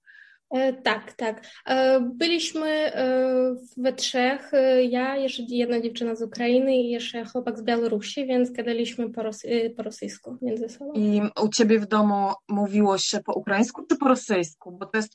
E, 0.50 0.72
tak, 0.72 1.12
tak. 1.12 1.46
E, 1.66 2.00
byliśmy 2.00 2.68
e, 2.68 3.54
we 3.76 3.92
trzech, 3.92 4.52
ja, 4.88 5.16
jeszcze 5.16 5.42
jedna 5.42 5.80
dziewczyna 5.80 6.14
z 6.14 6.22
Ukrainy 6.22 6.76
i 6.76 6.90
jeszcze 6.90 7.24
chłopak 7.24 7.58
z 7.58 7.62
Białorusi, 7.62 8.26
więc 8.26 8.50
gadaliśmy 8.50 9.10
po, 9.10 9.22
rosy, 9.22 9.74
po 9.76 9.82
rosyjsku 9.82 10.38
między 10.42 10.68
sobą. 10.68 10.92
I 10.92 11.22
u 11.42 11.48
ciebie 11.48 11.80
w 11.80 11.86
domu 11.86 12.32
mówiło 12.48 12.98
się 12.98 13.20
po 13.20 13.34
ukraińsku 13.34 13.86
czy 13.86 13.96
po 13.96 14.08
rosyjsku? 14.08 14.72
Bo 14.72 14.86
to 14.86 14.98
jest, 14.98 15.12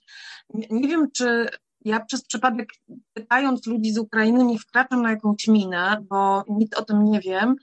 nie 0.70 0.88
wiem, 0.88 1.08
czy 1.12 1.48
ja 1.86 2.00
przez 2.00 2.26
przypadek 2.26 2.70
pytając 3.14 3.68
ludzi 3.68 3.94
z 3.94 3.98
Ukrainy 3.98 4.46
nie 4.46 4.60
wkraczam 4.60 5.02
na 5.02 5.10
jakąś 5.10 5.48
minę, 5.48 5.98
bo 6.10 6.44
nic 6.50 6.78
o 6.78 6.86
tym 6.86 7.06
nie 7.06 7.20
wiem. 7.20 7.56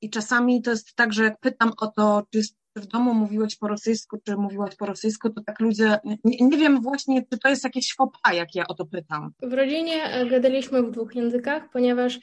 I 0.00 0.10
czasami 0.10 0.62
to 0.62 0.70
jest 0.70 0.94
tak, 0.94 1.12
że 1.12 1.24
jak 1.24 1.40
pytam 1.40 1.72
o 1.76 1.86
to, 1.86 2.22
czy 2.30 2.38
jest 2.38 2.57
w 2.78 2.86
domu 2.86 3.14
mówiłeś 3.14 3.56
po 3.56 3.68
rosyjsku, 3.68 4.18
czy 4.24 4.36
mówiłaś 4.36 4.76
po 4.76 4.86
rosyjsku, 4.86 5.30
to 5.30 5.42
tak 5.46 5.60
ludzie, 5.60 5.98
nie, 6.04 6.46
nie 6.46 6.58
wiem 6.58 6.80
właśnie, 6.82 7.26
czy 7.30 7.38
to 7.38 7.48
jest 7.48 7.64
jakieś 7.64 7.94
fopa, 7.94 8.32
jak 8.32 8.54
ja 8.54 8.66
o 8.66 8.74
to 8.74 8.86
pytam. 8.86 9.32
W 9.42 9.52
rodzinie 9.52 10.04
e, 10.04 10.26
gadaliśmy 10.26 10.82
w 10.82 10.90
dwóch 10.90 11.14
językach, 11.14 11.70
ponieważ 11.72 12.16
e, 12.16 12.20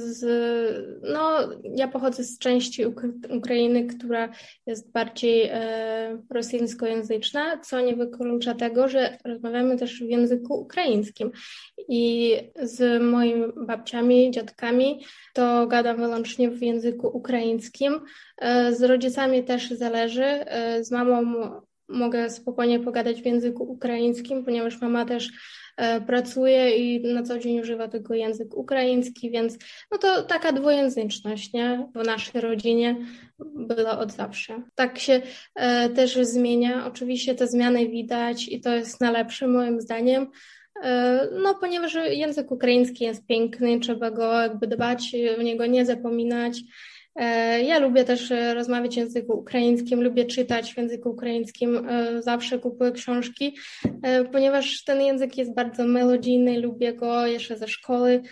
z, 0.00 0.22
no, 1.12 1.38
ja 1.62 1.88
pochodzę 1.88 2.24
z 2.24 2.38
części 2.38 2.84
Ukrainy, 3.30 3.86
która 3.86 4.28
jest 4.66 4.92
bardziej 4.92 5.48
e, 5.52 6.22
rosyjskojęzyczna, 6.30 7.58
co 7.58 7.80
nie 7.80 7.96
wyklucza 7.96 8.54
tego, 8.54 8.88
że 8.88 9.18
rozmawiamy 9.24 9.78
też 9.78 10.00
w 10.00 10.10
języku 10.10 10.54
ukraińskim. 10.54 11.30
I 11.88 12.32
z 12.62 13.02
moimi 13.02 13.44
babciami, 13.66 14.30
dziadkami 14.30 15.04
to 15.32 15.66
gadam 15.66 15.96
wyłącznie 15.96 16.50
w 16.50 16.62
języku 16.62 17.08
ukraińskim. 17.08 18.00
E, 18.38 18.74
z 18.74 18.82
rodzicami 18.82 19.44
też 19.44 19.70
zależy. 19.70 20.24
E, 20.24 20.84
z 20.84 20.90
mamą 20.90 21.50
mogę 21.88 22.30
spokojnie 22.30 22.80
pogadać 22.80 23.22
w 23.22 23.26
języku 23.26 23.62
ukraińskim, 23.62 24.44
ponieważ 24.44 24.80
mama 24.80 25.04
też 25.04 25.30
e, 25.76 26.00
pracuje 26.00 26.76
i 26.76 27.14
na 27.14 27.22
co 27.22 27.38
dzień 27.38 27.60
używa 27.60 27.88
tego 27.88 28.14
język 28.14 28.56
ukraiński, 28.56 29.30
więc 29.30 29.58
no 29.92 29.98
to 29.98 30.22
taka 30.22 30.52
dwujęzyczność 30.52 31.52
nie? 31.52 31.88
w 31.94 32.06
naszej 32.06 32.40
rodzinie 32.40 32.96
była 33.38 33.98
od 33.98 34.12
zawsze. 34.12 34.62
Tak 34.74 34.98
się 34.98 35.22
też 35.94 36.14
zmienia. 36.14 36.86
Oczywiście 36.86 37.34
te 37.34 37.46
zmiany 37.46 37.88
widać 37.88 38.48
i 38.48 38.60
to 38.60 38.74
jest 38.74 39.00
na 39.00 39.10
lepsze 39.10 39.48
moim 39.48 39.80
zdaniem. 39.80 40.26
No, 41.42 41.54
ponieważ 41.60 41.96
język 42.10 42.50
ukraiński 42.50 43.04
jest 43.04 43.26
piękny, 43.26 43.80
trzeba 43.80 44.10
go 44.10 44.40
jakby 44.40 44.66
dbać, 44.66 45.16
o 45.38 45.42
niego 45.42 45.66
nie 45.66 45.86
zapominać. 45.86 46.60
E, 47.16 47.62
ja 47.62 47.78
lubię 47.78 48.04
też 48.04 48.30
e, 48.30 48.54
rozmawiać 48.54 48.94
w 48.94 48.96
języku 48.96 49.38
ukraińskim, 49.38 50.02
lubię 50.02 50.24
czytać 50.24 50.74
w 50.74 50.76
języku 50.76 51.10
ukraińskim, 51.10 51.88
e, 51.88 52.22
zawsze 52.22 52.58
kupuję 52.58 52.92
książki, 52.92 53.56
ponieważ 54.32 54.84
ten 54.84 55.00
język 55.00 55.38
jest 55.38 55.54
bardzo 55.54 55.84
melodyjny, 55.84 56.60
lubię 56.60 56.94
go 56.94 57.26
jeszcze 57.26 57.58
ze 57.58 57.68
szkoły. 57.68 58.22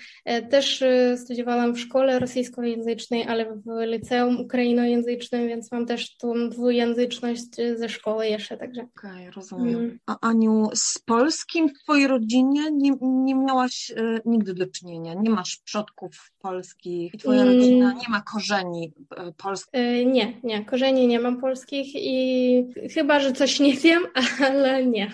Też 0.51 0.85
studiowałam 1.17 1.75
w 1.75 1.81
szkole 1.81 2.19
rosyjskojęzycznej, 2.19 3.25
ale 3.29 3.45
w 3.47 3.63
liceum 3.87 4.41
ukrainojęzycznym, 4.41 5.49
więc 5.49 5.73
mam 5.73 5.87
też 5.87 6.17
tą 6.17 6.49
dwujęzyczność 6.49 7.57
ze 7.77 7.89
szkoły 7.89 8.27
jeszcze, 8.27 8.57
także. 8.57 8.83
Okej, 8.83 9.11
okay, 9.11 9.31
rozumiem. 9.31 9.77
Mm. 9.77 9.99
A 10.07 10.19
Aniu, 10.21 10.69
z 10.75 10.99
polskim 10.99 11.69
w 11.69 11.83
twojej 11.83 12.07
rodzinie 12.07 12.71
nie, 12.73 12.93
nie 13.01 13.35
miałaś 13.35 13.93
nigdy 14.25 14.55
do 14.55 14.67
czynienia? 14.67 15.15
Nie 15.15 15.31
masz 15.31 15.57
przodków 15.65 16.33
polskich 16.39 17.15
i 17.15 17.19
twoja 17.19 17.43
mm. 17.43 17.55
rodzina 17.55 17.93
nie 17.93 18.09
ma 18.09 18.23
korzeni 18.23 18.74
korzeni 18.75 18.93
e, 19.17 19.33
polskich? 19.33 19.71
E, 19.73 20.05
nie, 20.05 20.41
nie, 20.43 20.65
korzeni 20.65 21.07
nie 21.07 21.21
mam 21.21 21.41
polskich 21.41 21.87
i 21.95 22.67
chyba, 22.95 23.21
że 23.21 23.33
coś 23.33 23.61
nie 23.61 23.75
wiem, 23.75 24.03
ale 24.47 24.87
nie. 24.87 25.11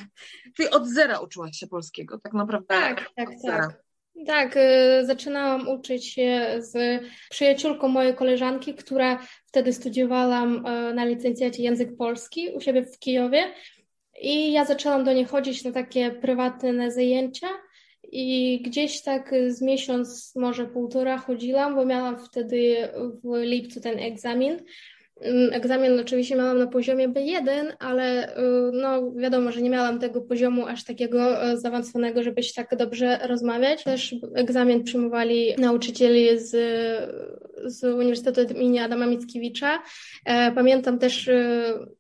Czyli 0.57 0.71
od 0.71 0.89
zera 0.89 1.19
uczyłaś 1.19 1.57
się 1.57 1.67
polskiego, 1.67 2.19
tak 2.19 2.33
naprawdę? 2.33 2.67
Tak, 2.69 3.11
tak, 3.17 3.29
tak. 3.47 3.83
Tak, 4.27 4.53
e, 4.57 5.05
zaczynałam 5.05 5.69
uczyć 5.69 6.07
się 6.07 6.57
z 6.59 7.03
przyjaciółką 7.31 7.89
mojej 7.89 8.15
koleżanki, 8.15 8.75
która 8.75 9.19
wtedy 9.47 9.73
studiowała 9.73 10.47
na 10.95 11.05
licencjacie 11.05 11.63
język 11.63 11.97
polski 11.97 12.51
u 12.51 12.61
siebie 12.61 12.83
w 12.83 12.99
Kijowie 12.99 13.55
i 14.21 14.53
ja 14.53 14.65
zaczęłam 14.65 15.05
do 15.05 15.13
niej 15.13 15.25
chodzić 15.25 15.65
na 15.65 15.73
takie 15.73 16.11
prywatne 16.11 16.91
zajęcia 16.91 17.49
i 18.13 18.61
gdzieś 18.65 19.03
tak 19.03 19.35
z 19.49 19.63
miesiąc, 19.63 20.33
może 20.37 20.67
półtora 20.67 21.19
chodziłam, 21.19 21.75
bo 21.75 21.85
miałam 21.85 22.19
wtedy 22.19 22.89
w 23.25 23.43
lipcu 23.43 23.81
ten 23.81 23.99
egzamin. 23.99 24.57
Mm, 25.21 25.53
egzamin 25.53 26.01
oczywiście 26.01 26.37
miałam 26.37 26.59
na 26.59 26.67
poziomie 26.67 27.09
B1, 27.09 27.73
ale 27.79 28.37
y, 28.39 28.41
no 28.73 29.13
wiadomo, 29.13 29.53
że 29.53 29.63
nie 29.63 29.71
miałam 29.71 29.99
tego 29.99 30.21
poziomu 30.21 30.67
aż 30.67 30.85
takiego 30.85 31.51
y, 31.53 31.59
zaawansowanego, 31.59 32.23
żeby 32.23 32.43
się 32.43 32.55
tak 32.55 32.77
dobrze 32.77 33.19
rozmawiać. 33.23 33.85
Też 33.85 34.15
egzamin 34.35 34.85
przyjmowali 34.85 35.55
nauczycieli 35.59 36.39
z, 36.39 36.51
z 37.65 37.85
Uniwersytetu 37.85 38.55
im. 38.55 38.79
Adama 38.79 39.07
Mickiewicza. 39.07 39.83
E, 40.25 40.53
pamiętam 40.53 40.99
też 40.99 41.29
y, 41.29 42.00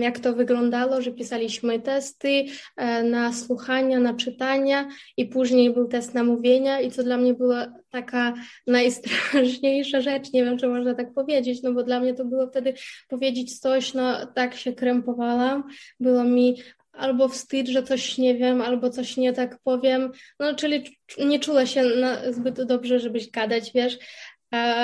jak 0.00 0.18
to 0.18 0.32
wyglądało, 0.32 1.02
że 1.02 1.12
pisaliśmy 1.12 1.80
testy 1.80 2.44
e, 2.76 3.02
na 3.02 3.32
słuchania, 3.32 4.00
na 4.00 4.14
czytania 4.14 4.88
i 5.16 5.26
później 5.26 5.72
był 5.72 5.88
test 5.88 6.14
na 6.14 6.24
mówienia 6.24 6.80
i 6.80 6.90
co 6.90 7.02
dla 7.02 7.16
mnie 7.16 7.34
była 7.34 7.66
taka 7.90 8.34
najstraszniejsza 8.66 10.00
rzecz, 10.00 10.32
nie 10.32 10.44
wiem, 10.44 10.58
czy 10.58 10.68
można 10.68 10.94
tak 10.94 11.14
powiedzieć, 11.14 11.62
no 11.62 11.72
bo 11.72 11.82
dla 11.82 12.00
mnie 12.00 12.14
to 12.14 12.24
było 12.24 12.46
wtedy 12.46 12.74
powiedzieć 13.08 13.58
coś, 13.58 13.94
no 13.94 14.26
tak 14.26 14.54
się 14.54 14.72
krępowałam, 14.72 15.64
było 16.00 16.24
mi 16.24 16.56
albo 16.92 17.28
wstyd, 17.28 17.68
że 17.68 17.82
coś 17.82 18.18
nie 18.18 18.34
wiem, 18.34 18.62
albo 18.62 18.90
coś 18.90 19.16
nie 19.16 19.32
tak 19.32 19.58
powiem, 19.64 20.12
no 20.40 20.54
czyli 20.54 20.98
nie 21.18 21.38
czuła 21.38 21.66
się 21.66 21.84
zbyt 22.30 22.62
dobrze, 22.62 23.00
żebyś 23.00 23.30
gadać, 23.30 23.72
wiesz, 23.74 23.98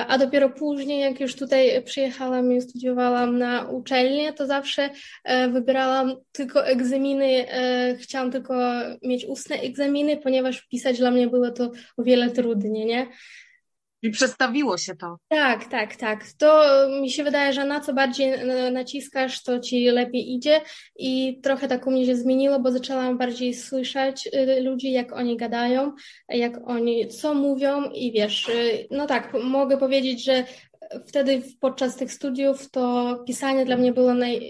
a 0.08 0.18
dopiero 0.18 0.50
później, 0.50 1.00
jak 1.00 1.20
już 1.20 1.36
tutaj 1.36 1.82
przyjechałam 1.84 2.52
i 2.52 2.60
studiowałam 2.60 3.38
na 3.38 3.68
uczelnię, 3.68 4.32
to 4.32 4.46
zawsze 4.46 4.90
e, 5.24 5.48
wybierałam 5.48 6.16
tylko 6.32 6.66
egzaminy, 6.66 7.50
e, 7.50 7.96
chciałam 7.96 8.30
tylko 8.30 8.54
mieć 9.02 9.24
ustne 9.24 9.56
egzaminy, 9.56 10.16
ponieważ 10.16 10.62
pisać 10.62 10.98
dla 10.98 11.10
mnie 11.10 11.28
było 11.28 11.50
to 11.50 11.70
o 11.96 12.02
wiele 12.02 12.30
trudniej, 12.30 12.86
nie? 12.86 13.06
I 14.02 14.10
przestawiło 14.10 14.78
się 14.78 14.96
to. 14.96 15.16
Tak, 15.28 15.64
tak, 15.64 15.96
tak. 15.96 16.24
To 16.38 16.62
mi 17.00 17.10
się 17.10 17.24
wydaje, 17.24 17.52
że 17.52 17.64
na 17.64 17.80
co 17.80 17.94
bardziej 17.94 18.32
naciskasz, 18.72 19.42
to 19.42 19.60
ci 19.60 19.84
lepiej 19.84 20.32
idzie 20.34 20.60
i 20.96 21.40
trochę 21.42 21.68
tak 21.68 21.86
u 21.86 21.90
mnie 21.90 22.06
się 22.06 22.16
zmieniło, 22.16 22.60
bo 22.60 22.72
zaczęłam 22.72 23.18
bardziej 23.18 23.54
słyszeć 23.54 24.28
y, 24.34 24.60
ludzi, 24.60 24.92
jak 24.92 25.12
oni 25.12 25.36
gadają, 25.36 25.92
jak 26.28 26.68
oni 26.68 27.08
co 27.08 27.34
mówią 27.34 27.90
i 27.90 28.12
wiesz, 28.12 28.48
y, 28.48 28.86
no 28.90 29.06
tak, 29.06 29.32
mogę 29.44 29.78
powiedzieć, 29.78 30.24
że 30.24 30.44
wtedy 31.06 31.42
podczas 31.60 31.96
tych 31.96 32.12
studiów 32.12 32.70
to 32.70 33.16
pisanie 33.26 33.64
dla 33.64 33.76
mnie 33.76 33.92
było 33.92 34.14
naj, 34.14 34.40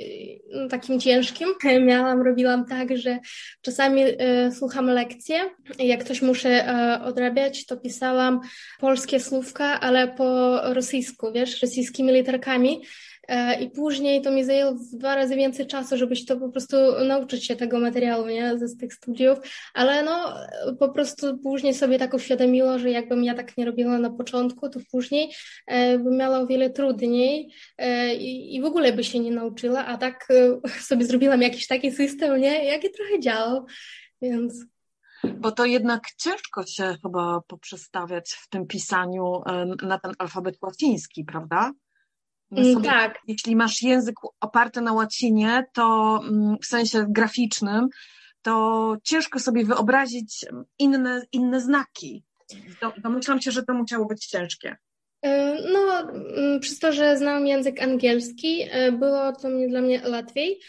no, 0.50 0.68
takim 0.68 1.00
ciężkim. 1.00 1.48
Miałam, 1.86 2.22
robiłam 2.22 2.66
tak, 2.66 2.96
że 2.96 3.18
czasami 3.62 4.02
e, 4.02 4.52
słucham 4.52 4.86
lekcje 4.86 5.40
jak 5.78 6.04
coś 6.04 6.22
muszę 6.22 6.68
e, 6.68 7.02
odrabiać, 7.04 7.66
to 7.66 7.76
pisałam 7.76 8.40
polskie 8.80 9.20
słówka, 9.20 9.80
ale 9.80 10.08
po 10.08 10.60
rosyjsku, 10.74 11.32
wiesz, 11.32 11.62
rosyjskimi 11.62 12.12
literkami. 12.12 12.82
E, 13.28 13.62
I 13.62 13.70
później 13.70 14.22
to 14.22 14.30
mi 14.30 14.44
zajęło 14.44 14.74
dwa 14.92 15.14
razy 15.14 15.36
więcej 15.36 15.66
czasu, 15.66 15.96
żebyś 15.96 16.26
to 16.26 16.36
po 16.36 16.48
prostu 16.48 16.76
nauczyć 17.08 17.46
się 17.46 17.56
tego 17.56 17.80
materiału, 17.80 18.26
nie, 18.26 18.58
z 18.58 18.76
tych 18.76 18.94
studiów, 18.94 19.38
ale 19.74 20.02
no 20.02 20.34
po 20.78 20.88
prostu 20.88 21.38
później 21.38 21.74
sobie 21.74 21.98
tak 21.98 22.14
uświadomiło, 22.14 22.78
że 22.78 22.90
jakbym 22.90 23.24
ja 23.24 23.34
tak 23.34 23.56
nie 23.56 23.64
robiła 23.64 23.98
na 23.98 24.10
początku, 24.10 24.68
to 24.68 24.80
później 24.90 25.34
e, 25.66 25.98
bym 25.98 26.16
miała 26.16 26.38
o 26.38 26.46
wiele 26.46 26.70
trudniej 26.70 27.52
e, 27.78 28.14
i, 28.14 28.56
i 28.56 28.62
w 28.62 28.64
ogóle 28.64 28.92
by 28.92 29.04
się 29.04 29.18
nie 29.20 29.30
nauczyła, 29.30 29.86
a 29.86 29.96
tak 29.96 30.28
sobie 30.88 31.06
zrobiłam 31.06 31.42
jakiś 31.42 31.66
taki 31.66 31.92
system, 31.92 32.40
nie, 32.40 32.64
jaki 32.64 32.90
trochę 32.90 33.20
działał, 33.20 33.66
więc... 34.22 34.64
Bo 35.38 35.52
to 35.52 35.64
jednak 35.64 36.02
ciężko 36.16 36.66
się 36.66 36.96
chyba 37.02 37.40
poprzestawiać 37.46 38.32
w 38.32 38.48
tym 38.48 38.66
pisaniu 38.66 39.40
na 39.82 39.98
ten 39.98 40.12
alfabet 40.18 40.58
łaciński, 40.62 41.24
prawda? 41.24 41.72
Mm, 42.58 42.74
sobie, 42.74 42.88
tak. 42.88 43.18
Jeśli 43.26 43.56
masz 43.56 43.82
język 43.82 44.14
oparty 44.40 44.80
na 44.80 44.92
łacinie, 44.92 45.64
to 45.72 46.18
mm, 46.28 46.56
w 46.62 46.66
sensie 46.66 47.06
graficznym, 47.08 47.88
to 48.42 48.96
ciężko 49.04 49.38
sobie 49.38 49.64
wyobrazić 49.64 50.44
inne, 50.78 51.22
inne 51.32 51.60
znaki. 51.60 52.24
Domyślam 52.98 53.40
się, 53.40 53.50
że 53.50 53.62
to 53.62 53.74
musiało 53.74 54.06
być 54.06 54.26
ciężkie. 54.26 54.76
E, 55.22 55.56
no, 55.72 56.00
mm, 56.00 56.60
przez 56.60 56.78
to, 56.78 56.92
że 56.92 57.16
znam 57.16 57.46
język 57.46 57.82
angielski, 57.82 58.62
e, 58.70 58.92
było 58.92 59.32
to 59.32 59.48
dla 59.68 59.80
mnie 59.80 60.02
łatwiej, 60.10 60.60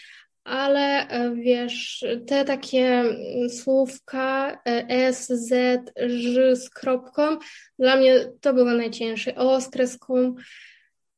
ale 0.44 1.08
e, 1.08 1.36
wiesz, 1.36 2.06
te 2.28 2.46
takie 2.46 3.04
słówka 3.50 4.62
S, 4.88 5.28
Z, 5.28 5.80
Ż 6.08 6.56
z 6.56 6.70
kropką, 6.70 7.38
dla 7.80 7.96
mnie 7.96 8.32
to 8.42 8.54
było 8.54 8.72
najcięższe. 8.72 9.36
O 9.36 9.62
z 9.62 9.70
kreską, 9.70 10.36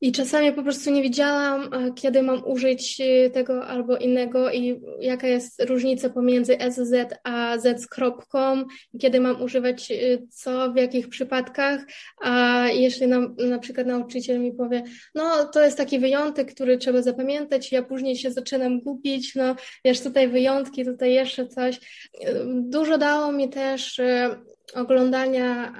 i 0.05 0.11
czasami 0.11 0.53
po 0.53 0.63
prostu 0.63 0.91
nie 0.91 1.03
wiedziałam, 1.03 1.69
kiedy 1.95 2.23
mam 2.23 2.47
użyć 2.47 3.01
y, 3.01 3.29
tego 3.33 3.67
albo 3.67 3.97
innego 3.97 4.51
i 4.51 4.81
jaka 4.99 5.27
jest 5.27 5.63
różnica 5.63 6.09
pomiędzy 6.09 6.57
SZ 6.71 6.93
a 7.23 7.57
Z 7.57 7.81
z 7.81 7.87
kropką, 7.87 8.63
kiedy 9.01 9.19
mam 9.19 9.41
używać 9.41 9.91
y, 9.91 10.27
co, 10.29 10.73
w 10.73 10.75
jakich 10.75 11.09
przypadkach. 11.09 11.81
A 12.21 12.65
jeśli 12.73 13.07
na, 13.07 13.19
na 13.37 13.59
przykład 13.59 13.87
nauczyciel 13.87 14.39
mi 14.39 14.53
powie, 14.53 14.83
no 15.15 15.45
to 15.45 15.61
jest 15.65 15.77
taki 15.77 15.99
wyjątek, 15.99 16.53
który 16.53 16.77
trzeba 16.77 17.01
zapamiętać, 17.01 17.71
ja 17.71 17.83
później 17.83 18.15
się 18.15 18.31
zaczynam 18.31 18.79
gubić, 18.81 19.35
no 19.35 19.55
wiesz, 19.85 20.01
tutaj 20.01 20.27
wyjątki, 20.27 20.85
tutaj 20.85 21.13
jeszcze 21.13 21.47
coś. 21.47 21.79
Dużo 22.45 22.97
dało 22.97 23.31
mi 23.31 23.49
też 23.49 24.01
oglądania 24.73 25.73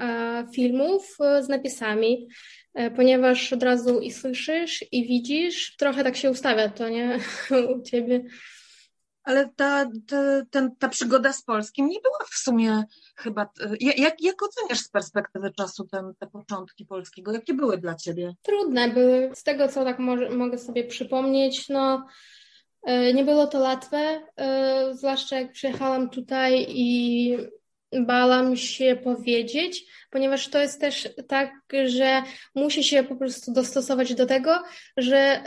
filmów 0.56 1.18
z 1.42 1.50
napisami. 1.50 2.28
E, 2.76 2.92
ponieważ 2.92 3.54
od 3.54 3.64
razu 3.64 4.00
i 4.00 4.12
słyszysz, 4.12 4.86
i 4.92 5.08
widzisz, 5.08 5.76
trochę 5.78 6.04
tak 6.04 6.16
się 6.16 6.32
ustawia 6.32 6.70
to, 6.70 6.90
nie? 6.90 7.20
U 7.76 7.82
ciebie. 7.82 8.24
Ale 9.24 9.50
ta, 9.56 9.86
ta, 10.08 10.46
ten, 10.52 10.76
ta 10.80 10.90
przygoda 10.90 11.34
z 11.34 11.44
polskim 11.44 11.88
nie 11.88 12.00
była 12.00 12.20
w 12.32 12.36
sumie 12.36 12.84
chyba. 13.16 13.44
E, 13.44 13.76
jak, 13.80 14.22
jak 14.22 14.44
oceniasz 14.44 14.80
z 14.80 14.90
perspektywy 14.90 15.52
czasu 15.52 15.88
ten, 15.88 16.14
te 16.20 16.28
początki 16.28 16.86
polskiego? 16.86 17.34
Jakie 17.34 17.54
były 17.54 17.78
dla 17.78 17.96
ciebie? 17.96 18.34
Trudne 18.42 18.90
były. 18.90 19.32
Z 19.36 19.44
tego, 19.44 19.68
co 19.68 19.84
tak 19.84 20.00
może, 20.00 20.30
mogę 20.30 20.58
sobie 20.58 20.84
przypomnieć, 20.84 21.70
no. 21.70 22.08
E, 22.84 23.14
nie 23.14 23.26
było 23.26 23.48
to 23.48 23.60
łatwe, 23.60 24.22
zwłaszcza 24.92 25.40
jak 25.40 25.52
przyjechałam 25.52 26.10
tutaj 26.10 26.66
i 26.70 27.38
bałam 28.00 28.58
się 28.58 28.98
powiedzieć, 29.04 29.86
ponieważ 30.12 30.48
to 30.48 30.62
jest 30.62 30.82
też 30.82 31.10
tak, 31.28 31.52
że 31.86 32.24
musi 32.56 32.84
się 32.84 33.04
po 33.04 33.16
prostu 33.16 33.54
dostosować 33.54 34.14
do 34.14 34.26
tego, 34.26 34.64
że 34.98 35.44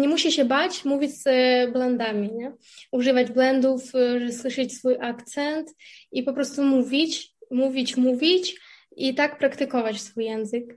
nie 0.00 0.08
musi 0.08 0.32
się 0.32 0.44
bać 0.44 0.84
mówić 0.84 1.22
z 1.22 1.24
blendami, 1.72 2.30
nie? 2.32 2.52
używać 2.92 3.30
blendów, 3.30 3.92
słyszeć 4.40 4.74
swój 4.74 4.96
akcent 5.00 5.74
i 6.12 6.22
po 6.22 6.32
prostu 6.32 6.62
mówić, 6.62 7.34
mówić, 7.50 7.96
mówić 7.96 8.60
i 8.96 9.14
tak 9.14 9.38
praktykować 9.38 10.00
swój 10.00 10.24
język. 10.24 10.74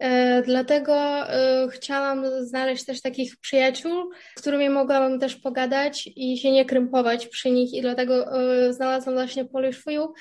E, 0.00 0.42
dlatego 0.42 0.94
e, 0.94 1.68
chciałam 1.70 2.24
znaleźć 2.40 2.84
też 2.84 3.02
takich 3.02 3.36
przyjaciół, 3.36 4.10
z 4.38 4.40
którymi 4.40 4.70
mogłabym 4.70 5.20
też 5.20 5.36
pogadać 5.36 6.10
i 6.16 6.38
się 6.38 6.52
nie 6.52 6.64
krępować 6.64 7.26
przy 7.26 7.50
nich 7.50 7.74
i 7.74 7.80
dlatego 7.80 8.40
e, 8.40 8.72
znalazłam 8.72 9.14
właśnie 9.14 9.44
Polish 9.44 9.82
You, 9.86 10.12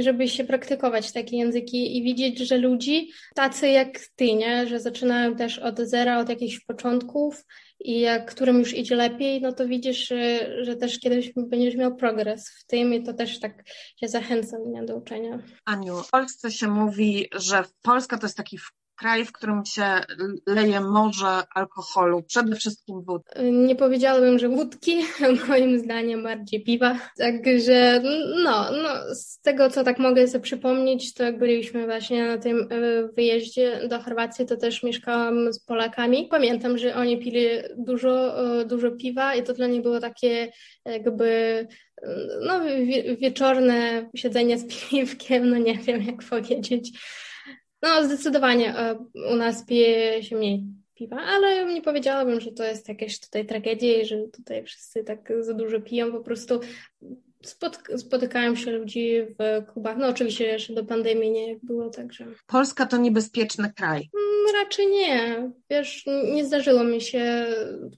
żeby 0.00 0.28
się 0.28 0.44
praktykować 0.44 1.12
takie 1.12 1.36
języki 1.36 1.98
i 1.98 2.02
widzieć, 2.02 2.38
że 2.38 2.58
ludzi 2.58 3.10
tacy 3.34 3.68
jak 3.68 3.98
ty, 4.16 4.34
nie? 4.34 4.66
że 4.66 4.80
zaczynają 4.80 5.36
też 5.36 5.58
od 5.58 5.78
zera, 5.78 6.18
od 6.18 6.28
jakichś 6.28 6.60
początków 6.60 7.44
i 7.80 8.00
jak 8.00 8.30
którym 8.30 8.58
już 8.58 8.74
idzie 8.74 8.96
lepiej, 8.96 9.40
no 9.40 9.52
to 9.52 9.68
widzisz, 9.68 10.08
że, 10.08 10.48
że 10.64 10.76
też 10.76 11.00
kiedyś 11.00 11.32
będziesz 11.36 11.76
miał 11.76 11.96
progres 11.96 12.50
w 12.60 12.66
tym 12.66 12.94
i 12.94 13.02
to 13.02 13.12
też 13.12 13.40
tak 13.40 13.62
się 13.96 14.08
zachęcam 14.08 14.60
nie, 14.72 14.82
do 14.82 14.96
uczenia. 14.96 15.38
Aniu, 15.64 16.02
w 16.02 16.10
Polsce 16.10 16.50
się 16.50 16.68
mówi, 16.68 17.28
że 17.34 17.64
Polska 17.82 18.18
to 18.18 18.26
jest 18.26 18.36
taki 18.36 18.58
kraj, 18.96 19.24
w 19.24 19.32
którym 19.32 19.64
się 19.64 20.00
leje 20.46 20.80
morze 20.80 21.42
alkoholu, 21.54 22.22
przede 22.22 22.56
wszystkim 22.56 23.02
wód. 23.02 23.22
Nie 23.52 23.76
powiedziałabym, 23.76 24.38
że 24.38 24.48
wódki, 24.48 25.02
moim 25.48 25.78
zdaniem 25.78 26.22
bardziej 26.22 26.64
piwa. 26.64 26.98
Także 27.18 28.02
no, 28.44 28.70
no, 28.82 29.14
z 29.14 29.40
tego 29.40 29.70
co 29.70 29.84
tak 29.84 29.98
mogę 29.98 30.28
sobie 30.28 30.42
przypomnieć, 30.42 31.14
to 31.14 31.24
jak 31.24 31.38
byliśmy 31.38 31.86
właśnie 31.86 32.26
na 32.26 32.38
tym 32.38 32.68
e, 32.70 33.08
wyjeździe 33.16 33.88
do 33.88 34.02
Chorwacji, 34.02 34.46
to 34.46 34.56
też 34.56 34.82
mieszkałam 34.82 35.52
z 35.52 35.60
Polakami. 35.64 36.28
Pamiętam, 36.30 36.78
że 36.78 36.94
oni 36.94 37.18
pili 37.18 37.46
dużo, 37.76 38.44
e, 38.60 38.64
dużo 38.64 38.90
piwa 38.90 39.34
i 39.34 39.42
to 39.42 39.52
dla 39.52 39.66
nich 39.66 39.82
było 39.82 40.00
takie 40.00 40.52
jakby 40.84 41.66
no, 42.40 42.60
wieczorne 43.18 44.10
siedzenie 44.16 44.58
z 44.58 44.66
piwkiem, 44.90 45.50
no 45.50 45.58
nie 45.58 45.74
wiem 45.74 46.02
jak 46.02 46.24
powiedzieć. 46.30 46.90
No, 47.82 48.04
zdecydowanie 48.04 48.76
e, 48.78 48.98
u 49.32 49.36
nas 49.36 49.64
pije 49.64 50.22
się 50.22 50.36
mniej 50.36 50.64
piwa, 50.94 51.16
ale 51.16 51.74
nie 51.74 51.82
powiedziałabym, 51.82 52.40
że 52.40 52.52
to 52.52 52.64
jest 52.64 52.88
jakieś 52.88 53.20
tutaj 53.20 53.46
tragedia 53.46 54.02
i 54.02 54.06
że 54.06 54.16
tutaj 54.32 54.64
wszyscy 54.64 55.04
tak 55.04 55.32
za 55.40 55.54
dużo 55.54 55.80
piją. 55.80 56.12
Po 56.12 56.20
prostu 56.20 56.60
spotykają 57.96 58.56
się 58.56 58.70
ludzi 58.70 59.22
w 59.22 59.66
klubach. 59.72 59.96
No 59.96 60.08
oczywiście 60.08 60.44
jeszcze 60.44 60.74
do 60.74 60.84
pandemii 60.84 61.30
nie 61.30 61.58
było, 61.62 61.90
także... 61.90 62.26
Polska 62.46 62.86
to 62.86 62.96
niebezpieczny 62.96 63.72
kraj. 63.76 64.10
Mm, 64.14 64.62
raczej 64.62 64.86
nie. 64.86 65.50
Wiesz, 65.70 66.06
nie 66.34 66.46
zdarzyło 66.46 66.84
mi 66.84 67.00
się 67.00 67.46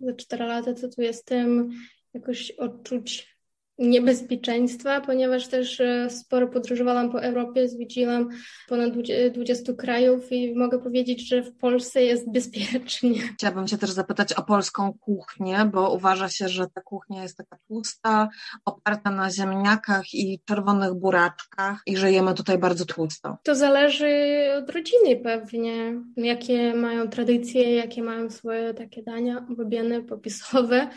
za 0.01 0.15
cztery 0.15 0.45
lata, 0.45 0.75
co 0.75 0.89
tu 0.89 1.03
jestem, 1.03 1.71
jakoś 2.15 2.51
odczuć 2.51 3.34
niebezpieczeństwa, 3.79 5.01
ponieważ 5.01 5.49
też 5.49 5.81
e, 5.81 6.11
sporo 6.11 6.49
podróżowałam 6.49 7.13
po 7.13 7.23
Europie, 7.23 7.69
zwiedziłam 7.69 8.29
ponad 8.69 8.93
20 9.33 9.73
krajów 9.73 10.33
i 10.33 10.55
mogę 10.55 10.79
powiedzieć, 10.79 11.29
że 11.29 11.43
w 11.43 11.57
Polsce 11.57 12.03
jest 12.03 12.33
bezpiecznie. 12.33 13.15
Chciałabym 13.35 13.67
Cię 13.67 13.79
też 13.79 13.91
zapytać 13.91 14.33
o 14.33 14.43
polską 14.43 14.93
kuchnię, 15.01 15.71
bo 15.73 15.95
uważa 15.95 16.29
się, 16.29 16.49
że 16.49 16.67
ta 16.75 16.81
kuchnia 16.81 17.23
jest 17.23 17.37
taka 17.37 17.59
tłusta, 17.69 18.29
oparta 18.65 19.11
na 19.11 19.31
ziemniakach 19.31 20.15
i 20.15 20.41
czerwonych 20.45 20.95
buraczkach 20.95 21.83
i 21.87 21.97
że 21.97 22.13
jemy 22.13 22.35
tutaj 22.35 22.59
bardzo 22.59 22.85
tłusto. 22.85 23.39
To 23.43 23.55
zależy 23.55 24.45
od 24.59 24.71
rodziny 24.71 25.17
pewnie, 25.23 26.01
jakie 26.17 26.75
mają 26.75 27.09
tradycje, 27.09 27.75
jakie 27.75 28.03
mają 28.03 28.31
swoje 28.31 28.75
takie 28.75 29.03
dania 29.03 29.47
ulubione, 29.51 30.03
popisowe. 30.03 30.91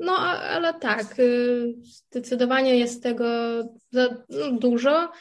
No, 0.00 0.16
ale 0.18 0.74
tak, 0.74 1.18
y, 1.18 1.74
zdecydowanie 1.82 2.78
jest 2.78 3.02
tego 3.02 3.24
no, 3.92 4.08
dużo. 4.52 5.12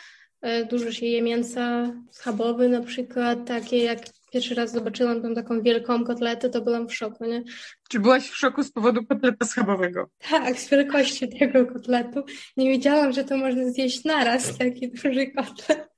Y, 0.45 0.65
dużo 0.65 0.91
się 0.91 1.05
je 1.05 1.21
mięsa 1.21 1.93
schabowy 2.11 2.69
na 2.69 2.81
przykład, 2.81 3.47
takie 3.47 3.77
jak 3.77 3.99
pierwszy 4.31 4.55
raz 4.55 4.71
zobaczyłam 4.71 5.21
tą 5.21 5.33
taką 5.33 5.61
wielką 5.61 6.03
kotletę, 6.03 6.49
to 6.49 6.61
byłam 6.61 6.87
w 6.87 6.95
szoku, 6.95 7.25
nie? 7.25 7.43
Czy 7.89 7.99
byłaś 7.99 8.29
w 8.29 8.37
szoku 8.37 8.63
z 8.63 8.71
powodu 8.71 9.05
kotleta 9.05 9.45
schabowego? 9.45 10.09
Tak, 10.29 10.59
z 10.59 10.69
wielkości 10.69 11.39
tego 11.39 11.65
kotletu. 11.65 12.23
Nie 12.57 12.69
wiedziałam, 12.69 13.13
że 13.13 13.23
to 13.23 13.37
można 13.37 13.71
zjeść 13.71 14.03
naraz, 14.03 14.57
taki 14.57 14.91
duży 14.91 15.31
kotlet. 15.31 15.89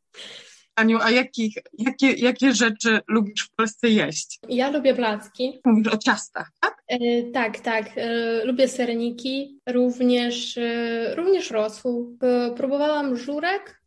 Aniu, 0.75 0.99
a 1.01 1.12
jakich, 1.12 1.55
jakie, 1.77 2.12
jakie 2.12 2.53
rzeczy 2.53 2.99
lubisz 3.07 3.43
w 3.43 3.55
Polsce 3.55 3.89
jeść? 3.89 4.39
Ja 4.49 4.71
lubię 4.71 4.95
placki. 4.95 5.62
Mówisz 5.65 5.88
o 5.88 5.97
ciastach, 5.97 6.51
tak? 6.60 6.84
E, 6.88 7.23
tak, 7.31 7.60
tak. 7.60 7.86
E, 7.95 8.45
lubię 8.45 8.67
sereniki, 8.67 9.60
również, 9.69 10.57
e, 10.57 11.15
również 11.15 11.51
rosół. 11.51 12.17
Próbowałam 12.55 13.17
żurek, 13.17 13.81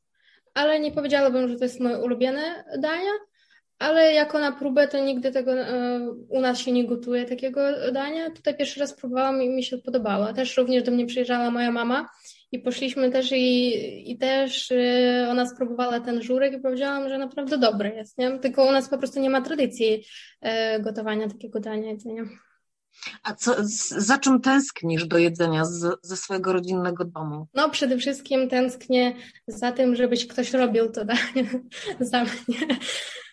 ale 0.54 0.80
nie 0.80 0.92
powiedziałabym, 0.92 1.48
że 1.48 1.56
to 1.56 1.64
jest 1.64 1.80
moje 1.80 1.98
ulubione 1.98 2.64
dania, 2.78 3.12
ale 3.78 4.12
jako 4.12 4.38
na 4.38 4.52
próbę 4.52 4.88
to 4.88 5.04
nigdy 5.04 5.30
tego 5.32 5.52
u 6.28 6.40
nas 6.40 6.58
się 6.58 6.72
nie 6.72 6.86
gotuje 6.86 7.24
takiego 7.24 7.60
dania. 7.92 8.30
Tutaj 8.30 8.56
pierwszy 8.56 8.80
raz 8.80 8.94
próbowałam 8.94 9.42
i 9.42 9.48
mi 9.48 9.64
się 9.64 9.78
podobało. 9.78 10.32
Też 10.32 10.56
również 10.56 10.82
do 10.82 10.92
mnie 10.92 11.06
przyjeżdżała 11.06 11.50
moja 11.50 11.70
mama 11.70 12.08
i 12.54 12.58
poszliśmy 12.58 13.10
też 13.10 13.32
i, 13.32 14.10
i 14.12 14.18
też 14.18 14.70
y, 14.70 15.26
ona 15.30 15.46
spróbowała 15.46 16.00
ten 16.00 16.22
żurek 16.22 16.52
i 16.52 16.60
powiedziałam, 16.60 17.08
że 17.08 17.18
naprawdę 17.18 17.58
dobry 17.58 17.88
jest, 17.88 18.18
nie? 18.18 18.38
Tylko 18.38 18.64
u 18.64 18.72
nas 18.72 18.88
po 18.88 18.98
prostu 18.98 19.20
nie 19.20 19.30
ma 19.30 19.40
tradycji 19.40 20.04
y, 20.44 20.82
gotowania 20.82 21.28
takiego 21.28 21.60
dania 21.60 21.90
jedzenia. 21.90 22.24
A 23.22 23.34
co, 23.34 23.54
za 23.96 24.18
czym 24.18 24.40
tęsknisz 24.40 25.06
do 25.06 25.18
jedzenia 25.18 25.64
z, 25.64 25.98
ze 26.02 26.16
swojego 26.16 26.52
rodzinnego 26.52 27.04
domu? 27.04 27.46
No 27.54 27.70
przede 27.70 27.98
wszystkim 27.98 28.48
tęsknię 28.48 29.14
za 29.46 29.72
tym, 29.72 29.96
żebyś 29.96 30.26
ktoś 30.26 30.52
robił 30.52 30.92
to 30.92 31.04
danie 31.04 31.50
za 32.00 32.24
mnie. 32.24 32.78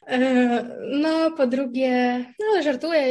E, 0.08 0.78
no, 0.92 1.32
po 1.32 1.48
drugie, 1.48 2.26
no 2.40 2.64
żartuję, 2.64 3.04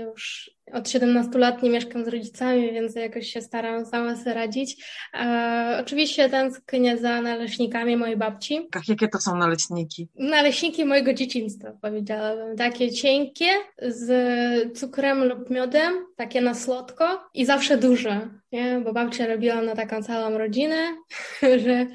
już 0.00 0.50
od 0.72 0.90
17 0.90 1.38
lat 1.38 1.62
nie 1.62 1.70
mieszkam 1.70 2.04
z 2.04 2.08
rodzicami, 2.08 2.72
więc 2.72 2.94
jakoś 2.94 3.32
się 3.32 3.42
staram 3.42 3.86
sama 3.86 4.16
sobie 4.16 4.34
radzić. 4.34 4.84
E, 5.14 5.78
oczywiście 5.80 6.28
tęsknię 6.28 6.98
za 6.98 7.22
naleśnikami 7.22 7.96
mojej 7.96 8.16
babci. 8.16 8.68
Jakie 8.88 9.08
to 9.08 9.18
są 9.18 9.36
naleśniki? 9.36 10.08
Naleśniki 10.14 10.84
mojego 10.84 11.14
dzieciństwa, 11.14 11.72
powiedziałabym. 11.82 12.56
Takie 12.56 12.92
cienkie, 12.92 13.46
z 13.82 14.78
cukrem 14.78 15.24
lub 15.24 15.50
miodem, 15.50 15.92
takie 16.16 16.40
na 16.40 16.54
słodko 16.54 17.30
i 17.34 17.46
zawsze 17.46 17.78
duże, 17.78 18.28
nie? 18.52 18.80
bo 18.84 18.92
babcia 18.92 19.26
robiła 19.26 19.62
na 19.62 19.76
taką 19.76 20.02
całą 20.02 20.38
rodzinę, 20.38 20.76
że 21.64 21.86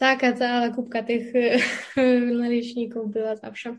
taka 0.00 0.32
cała 0.32 0.68
kubka 0.68 1.02
tych 1.02 1.32
naleśników 2.40 3.12
była 3.12 3.36
zawsze. 3.36 3.76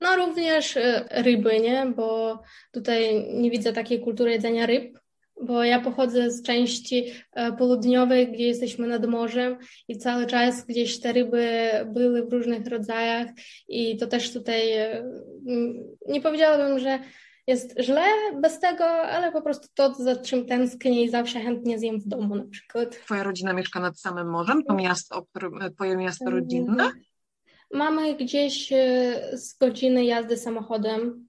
No 0.00 0.16
również 0.16 0.76
e, 0.76 1.04
ryby, 1.10 1.60
nie? 1.60 1.86
Bo 1.96 2.38
tutaj 2.72 3.26
nie 3.34 3.50
widzę 3.50 3.72
takiej 3.72 4.00
kultury 4.00 4.30
jedzenia 4.30 4.66
ryb, 4.66 4.98
bo 5.40 5.64
ja 5.64 5.80
pochodzę 5.80 6.30
z 6.30 6.42
części 6.42 7.12
e, 7.32 7.52
południowej, 7.52 8.32
gdzie 8.32 8.46
jesteśmy 8.46 8.86
nad 8.86 9.06
morzem 9.06 9.56
i 9.88 9.98
cały 9.98 10.26
czas 10.26 10.66
gdzieś 10.66 11.00
te 11.00 11.12
ryby 11.12 11.70
były 11.86 12.26
w 12.26 12.32
różnych 12.32 12.66
rodzajach 12.66 13.28
i 13.68 13.96
to 13.96 14.06
też 14.06 14.32
tutaj 14.32 14.72
e, 14.72 15.04
nie 16.08 16.20
powiedziałabym, 16.20 16.78
że 16.78 16.98
jest 17.46 17.74
źle 17.80 18.06
bez 18.40 18.60
tego, 18.60 18.84
ale 18.84 19.32
po 19.32 19.42
prostu 19.42 19.68
to, 19.74 19.94
za 19.94 20.16
czym 20.16 20.46
tęsknię 20.46 21.04
i 21.04 21.08
zawsze 21.08 21.40
chętnie 21.40 21.78
zjem 21.78 22.00
w 22.00 22.08
domu 22.08 22.36
na 22.36 22.44
przykład. 22.50 22.90
Twoja 22.90 23.22
rodzina 23.22 23.52
mieszka 23.52 23.80
nad 23.80 24.00
samym 24.00 24.30
morzem? 24.30 24.64
To 24.64 24.74
miasto, 24.74 25.26
twoje 25.74 25.96
miasto 25.96 26.30
rodzinne? 26.30 26.90
Mamy 27.72 28.14
gdzieś 28.14 28.72
e, 28.72 28.76
z 29.32 29.58
godziny 29.58 30.04
jazdy 30.04 30.36
samochodem 30.36 31.28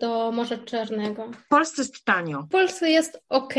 do 0.00 0.32
Morza 0.32 0.58
Czarnego. 0.58 1.30
W 1.32 1.48
Polsce 1.48 1.82
jest 1.82 2.04
tanio. 2.04 2.42
W 2.42 2.48
Polsce 2.48 2.90
jest 2.90 3.22
ok, 3.28 3.54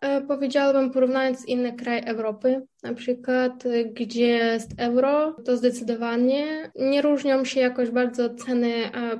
e, 0.00 0.20
powiedziałabym 0.20 0.90
porównując 0.90 1.40
z 1.40 1.48
innych 1.48 1.76
krajów 1.76 2.06
Europy, 2.06 2.62
na 2.82 2.94
przykład 2.94 3.66
e, 3.66 3.84
gdzie 3.84 4.26
jest 4.26 4.70
euro, 4.78 5.36
to 5.44 5.56
zdecydowanie 5.56 6.70
nie 6.74 7.02
różnią 7.02 7.44
się 7.44 7.60
jakoś 7.60 7.90
bardzo 7.90 8.34
ceny 8.34 8.72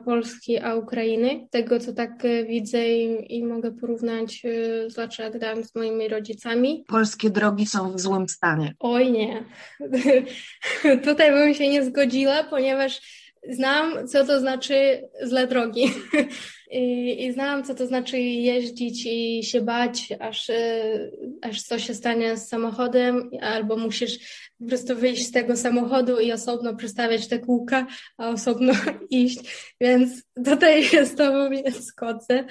Polski 0.05 0.59
a 0.59 0.75
Ukrainy. 0.75 1.49
Tego 1.51 1.81
co 1.81 1.93
tak 1.93 2.23
widzę 2.49 2.89
i, 2.89 3.37
i 3.37 3.45
mogę 3.45 3.73
porównać, 3.73 4.43
zwłaszcza 4.89 5.25
jak 5.25 5.39
dałam 5.39 5.65
z 5.65 5.75
moimi 5.75 6.09
rodzicami. 6.09 6.85
Polskie 6.89 7.31
drogi 7.31 7.67
są 7.67 7.93
w 7.93 8.01
złym 8.01 8.29
stanie. 8.29 8.75
Oj 8.79 9.13
nie. 9.13 9.45
Tutaj 11.05 11.31
bym 11.31 11.55
się 11.55 11.69
nie 11.69 11.85
zgodziła, 11.85 12.45
ponieważ 12.45 13.26
znam, 13.51 14.09
co 14.09 14.25
to 14.25 14.41
znaczy 14.41 15.09
zle 15.23 15.47
drogi. 15.47 15.91
I, 16.71 17.25
I 17.25 17.33
znam, 17.33 17.65
co 17.65 17.75
to 17.75 17.87
znaczy 17.87 18.19
jeździć 18.19 19.07
i 19.07 19.45
się 19.45 19.61
bać, 19.61 20.13
aż, 20.21 20.51
e, 20.51 20.83
aż 21.43 21.63
coś 21.63 21.87
się 21.87 21.95
stanie 21.95 22.37
z 22.37 22.49
samochodem, 22.49 23.31
albo 23.43 23.77
musisz 23.77 24.19
po 24.59 24.67
prostu 24.67 24.97
wyjść 24.97 25.27
z 25.27 25.31
tego 25.31 25.57
samochodu 25.57 26.21
i 26.21 26.33
osobno 26.33 26.77
przestawiać 26.77 27.29
te 27.29 27.39
kółka, 27.39 27.87
a 28.19 28.29
osobno 28.29 28.73
iść. 29.11 29.75
Więc 29.81 30.23
tutaj 30.45 30.85
się 30.85 31.07
z 31.13 31.15
tobą 31.15 31.51
nie 31.51 31.73
zgodzę. 31.73 32.45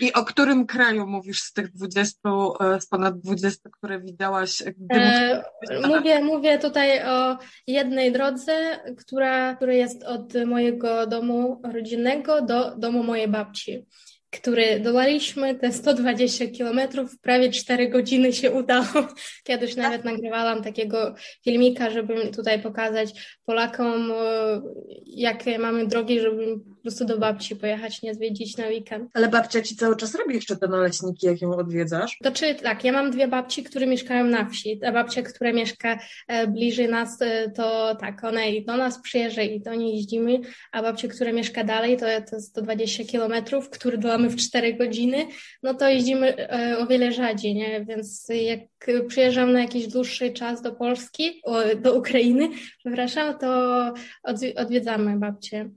I 0.00 0.12
o 0.12 0.24
którym 0.24 0.66
kraju 0.66 1.06
mówisz 1.06 1.42
z 1.42 1.52
tych 1.52 1.72
20, 1.72 2.18
e, 2.60 2.80
z 2.80 2.86
ponad 2.86 3.18
20, 3.20 3.70
które 3.70 4.00
widziałaś? 4.00 4.62
E, 4.92 5.42
mówię, 5.88 6.24
mówię 6.24 6.58
tutaj 6.58 7.06
o 7.06 7.38
jednej 7.66 8.12
drodze, 8.12 8.80
która, 8.98 9.54
która 9.56 9.72
jest 9.72 10.04
od 10.04 10.34
mojego 10.46 11.06
domu 11.06 11.62
rodzinnego 11.72 12.42
do 12.42 12.76
domu 12.76 13.02
mojej 13.02 13.28
babci 13.28 13.86
który 14.32 14.80
dolaliśmy 14.80 15.54
te 15.54 15.72
120 15.72 16.46
kilometrów, 16.46 17.20
prawie 17.20 17.50
4 17.50 17.88
godziny 17.88 18.32
się 18.32 18.50
udało. 18.50 19.08
Kiedyś 19.44 19.76
nawet 19.76 20.04
nagrywałam 20.04 20.62
takiego 20.62 21.14
filmika, 21.44 21.90
żeby 21.90 22.28
tutaj 22.28 22.62
pokazać 22.62 23.38
Polakom, 23.44 24.12
e, 24.12 24.62
jakie 25.06 25.58
mamy 25.58 25.86
drogi, 25.86 26.20
żeby 26.20 26.60
po 26.82 26.88
prostu 26.88 27.04
do 27.04 27.18
babci 27.18 27.56
pojechać, 27.56 28.02
nie 28.02 28.14
zwiedzić 28.14 28.56
na 28.56 28.66
weekend. 28.66 29.10
Ale 29.14 29.28
babcia 29.28 29.62
ci 29.62 29.76
cały 29.76 29.96
czas 29.96 30.14
robi 30.14 30.34
jeszcze 30.34 30.56
te 30.56 30.68
naleśniki, 30.68 31.26
jak 31.26 31.42
ją 31.42 31.56
odwiedzasz? 31.56 32.18
To 32.22 32.32
czy 32.32 32.54
tak, 32.54 32.84
ja 32.84 32.92
mam 32.92 33.10
dwie 33.10 33.28
babci, 33.28 33.62
które 33.62 33.86
mieszkają 33.86 34.24
na 34.24 34.48
wsi. 34.48 34.78
Ta 34.78 34.92
babcia, 34.92 35.22
która 35.22 35.52
mieszka 35.52 35.98
e, 36.28 36.46
bliżej 36.46 36.88
nas, 36.88 37.22
e, 37.22 37.50
to 37.50 37.96
tak, 38.00 38.24
ona 38.24 38.44
i 38.44 38.64
do 38.64 38.76
nas 38.76 39.02
przyjeżdża 39.02 39.42
i 39.42 39.60
do 39.60 39.74
niej 39.74 39.96
jeździmy, 39.96 40.40
a 40.72 40.82
babcia, 40.82 41.08
która 41.08 41.32
mieszka 41.32 41.64
dalej, 41.64 41.96
to, 41.96 42.06
to 42.30 42.40
120 42.40 43.04
kilometrów, 43.04 43.70
który 43.70 43.98
dolamy 43.98 44.28
w 44.28 44.36
4 44.36 44.74
godziny, 44.74 45.26
no 45.62 45.74
to 45.74 45.88
jeździmy 45.88 46.48
o 46.78 46.86
wiele 46.86 47.12
rzadziej, 47.12 47.54
nie? 47.54 47.84
Więc 47.84 48.28
jak 48.28 48.60
przyjeżdżam 49.08 49.52
na 49.52 49.60
jakiś 49.60 49.86
dłuższy 49.86 50.32
czas 50.32 50.62
do 50.62 50.72
Polski, 50.72 51.40
o, 51.44 51.60
do 51.76 51.94
Ukrainy, 51.94 52.48
przepraszam, 52.78 53.38
to 53.38 53.48
odwiedzamy 54.56 55.18
babcię. 55.18 55.70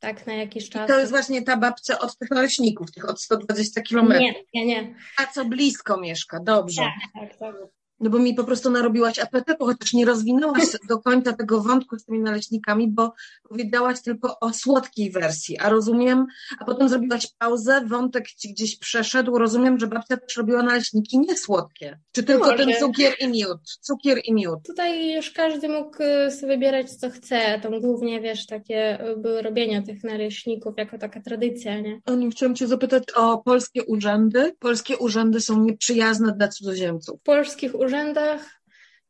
Tak, 0.00 0.26
na 0.26 0.34
jakiś 0.34 0.70
czas. 0.70 0.90
I 0.90 0.92
to 0.92 0.98
jest 0.98 1.10
właśnie 1.10 1.42
ta 1.42 1.56
babcia 1.56 1.98
od 1.98 2.18
tych 2.18 2.30
naleśników, 2.30 2.92
tych 2.92 3.08
od 3.08 3.22
120 3.22 3.82
kilometrów. 3.82 4.20
Nie, 4.20 4.34
nie, 4.54 4.66
nie. 4.66 4.94
A 5.18 5.26
co 5.26 5.44
blisko 5.44 6.00
mieszka, 6.00 6.40
dobrze. 6.40 6.82
Tak, 6.82 7.28
tak, 7.28 7.38
tak. 7.38 7.79
No 8.00 8.10
bo 8.10 8.18
mi 8.18 8.34
po 8.34 8.44
prostu 8.44 8.70
narobiłaś 8.70 9.18
apetytu, 9.18 9.64
chociaż 9.64 9.92
nie 9.92 10.04
rozwinęłaś 10.04 10.62
do 10.88 10.98
końca 10.98 11.32
tego 11.32 11.60
wątku 11.60 11.98
z 11.98 12.04
tymi 12.04 12.20
naleśnikami, 12.20 12.88
bo 12.88 13.12
powiedziałaś 13.48 14.02
tylko 14.02 14.40
o 14.40 14.52
słodkiej 14.52 15.10
wersji, 15.10 15.58
a 15.58 15.68
rozumiem, 15.68 16.26
a 16.58 16.64
potem 16.64 16.88
zrobiłaś 16.88 17.26
pauzę, 17.38 17.80
wątek 17.86 18.28
ci 18.28 18.52
gdzieś 18.52 18.78
przeszedł, 18.78 19.38
rozumiem, 19.38 19.78
że 19.78 19.86
babcia 19.86 20.16
też 20.16 20.36
robiła 20.36 20.62
naleśniki 20.62 21.18
niesłodkie. 21.18 21.98
Czy 22.12 22.22
tylko 22.22 22.50
Może. 22.50 22.66
ten 22.66 22.74
cukier 22.80 23.12
i 23.20 23.28
miód? 23.28 23.60
Cukier 23.80 24.18
i 24.24 24.32
miód. 24.32 24.58
Tutaj 24.66 25.14
już 25.14 25.30
każdy 25.30 25.68
mógł 25.68 26.02
y, 26.02 26.30
sobie 26.30 26.60
wybierać 26.60 26.90
co 26.90 27.10
chce, 27.10 27.60
tam 27.62 27.80
głównie, 27.80 28.20
wiesz, 28.20 28.46
takie 28.46 29.08
y, 29.10 29.16
były 29.16 29.42
robienia 29.42 29.82
tych 29.82 30.04
naleśników 30.04 30.74
jako 30.76 30.98
taka 30.98 31.20
tradycja, 31.20 31.80
nie? 31.80 32.00
Oni 32.06 32.30
chciałam 32.30 32.54
cię 32.54 32.66
zapytać 32.66 33.04
o 33.16 33.38
polskie 33.38 33.84
urzędy. 33.84 34.56
Polskie 34.58 34.98
urzędy 34.98 35.40
są 35.40 35.64
nieprzyjazne 35.64 36.32
dla 36.32 36.48
cudzoziemców. 36.48 37.20
Polskich 37.22 37.74
urzędach 37.74 37.89
urzędach 37.90 38.62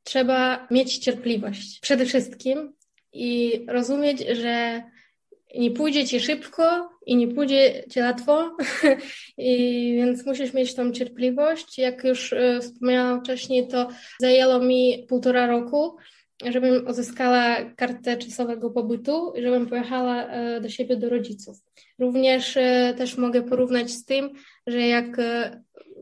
trzeba 0.05 0.67
mieć 0.71 0.99
cierpliwość 0.99 1.81
przede 1.81 2.07
wszystkim 2.07 2.73
i 3.13 3.61
rozumieć, 3.69 4.25
że 4.33 4.83
nie 5.59 5.71
pójdzie 5.71 6.07
ci 6.07 6.21
szybko 6.21 6.91
i 7.07 7.17
nie 7.17 7.29
pójdzie 7.29 7.85
ci 7.91 8.01
łatwo, 8.01 8.57
I 9.39 9.93
więc 9.97 10.27
musisz 10.27 10.55
mieć 10.55 10.75
tą 10.75 10.93
cierpliwość. 10.93 11.79
Jak 11.79 12.05
już 12.05 12.33
e, 12.33 12.61
wspomniałam 12.61 13.21
wcześniej, 13.21 13.69
to 13.69 13.89
zajęło 14.21 14.59
mi 14.59 15.07
półtora 15.09 15.47
roku, 15.47 15.97
żebym 16.51 16.87
uzyskała 16.87 17.57
kartę 17.77 18.17
czasowego 18.17 18.71
pobytu 18.71 19.33
i 19.37 19.43
żebym 19.43 19.67
pojechała 19.67 20.27
e, 20.27 20.61
do 20.61 20.69
siebie, 20.69 20.97
do 20.97 21.09
rodziców. 21.09 21.57
Również 21.99 22.57
e, 22.57 22.95
też 22.99 23.17
mogę 23.17 23.43
porównać 23.43 23.91
z 23.91 24.05
tym, 24.05 24.31
że 24.67 24.81
jak 24.81 25.17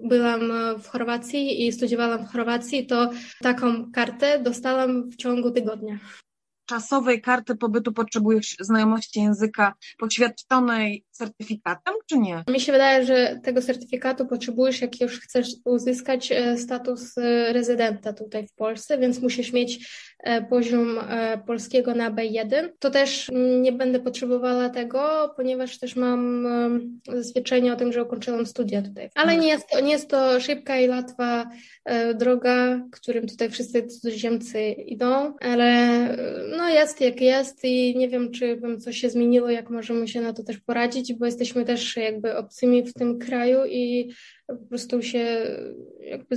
byłam 0.03 0.41
w 0.83 0.89
Chorwacji 0.89 1.67
i 1.67 1.73
studiowałam 1.73 2.27
w 2.27 2.33
Chorwacji, 2.33 2.87
to 2.87 3.11
taką 3.43 3.93
kartę 3.93 4.43
dostałam 4.43 5.11
w 5.11 5.17
ciągu 5.17 5.51
tygodnia. 5.51 5.99
Czasowej 6.67 7.21
karty 7.21 7.57
pobytu 7.57 7.93
potrzebujesz 7.93 8.57
znajomości 8.61 9.21
języka, 9.21 9.75
poświadczonej 9.99 11.05
certyfikatem, 11.19 11.95
czy 12.07 12.19
nie? 12.19 12.45
Mi 12.51 12.61
się 12.61 12.73
wydaje, 12.73 13.05
że 13.05 13.41
tego 13.43 13.63
certyfikatu 13.63 14.27
potrzebujesz, 14.27 14.81
jak 14.81 15.01
już 15.01 15.21
chcesz 15.21 15.49
uzyskać 15.65 16.33
e, 16.33 16.59
status 16.59 17.19
e, 17.19 17.53
rezydenta 17.53 18.13
tutaj 18.13 18.47
w 18.47 18.53
Polsce, 18.53 18.99
więc 18.99 19.23
musisz 19.23 19.53
mieć 19.53 19.89
e, 20.19 20.43
poziom 20.43 20.99
polskiego 21.47 21.95
na 21.95 22.11
B1. 22.11 22.69
To 22.79 22.91
też 22.91 23.29
nie 23.61 23.73
będę 23.73 24.01
potrzebowała 24.01 24.69
tego, 24.69 25.33
ponieważ 25.37 25.79
też 25.79 25.97
mam 25.97 26.49
zaświadczenie 27.15 27.73
o 27.73 27.77
tym, 27.77 27.93
że 27.93 28.03
ukończyłam 28.03 28.47
studia 28.47 28.83
tutaj. 28.83 29.11
Ale 29.15 29.37
nie 29.37 29.49
jest 29.49 29.69
to, 29.69 29.81
nie 29.81 29.93
jest 29.93 30.11
to 30.11 30.41
szybka 30.41 30.79
i 30.79 30.89
łatwa 30.89 31.51
droga, 32.15 32.81
którym 32.93 33.27
tutaj 33.27 33.51
wszyscy 33.51 33.87
cudzoziemcy 33.87 34.71
idą, 34.71 35.35
ale 35.41 35.99
no 36.57 36.69
jest 36.69 37.01
jak 37.01 37.21
jest 37.21 37.65
i 37.65 37.97
nie 37.97 38.09
wiem, 38.09 38.31
czy 38.31 38.57
bym 38.57 38.81
coś 38.81 38.99
się 38.99 39.11
zmieniło, 39.11 39.51
jak 39.51 39.71
możemy 39.71 40.09
się 40.09 40.21
na 40.21 40.33
to 40.33 40.43
też 40.43 40.59
poradzić, 40.59 41.08
bo 41.15 41.27
jesteśmy 41.27 41.65
też 41.65 41.97
jakby 41.97 42.37
obcymi 42.37 42.83
w 42.83 42.95
tym 42.95 43.19
kraju 43.19 43.59
i 43.67 44.13
po 44.47 44.57
prostu 44.57 45.03
się 45.03 45.47
jakby 46.01 46.37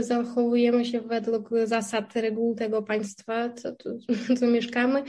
zachowujemy 0.00 0.84
się 0.84 1.00
według 1.00 1.50
zasad, 1.64 2.16
reguł 2.16 2.54
tego 2.54 2.82
państwa, 2.82 3.50
co 3.50 3.72
tu, 3.72 3.98
mieszkamy. 4.52 5.02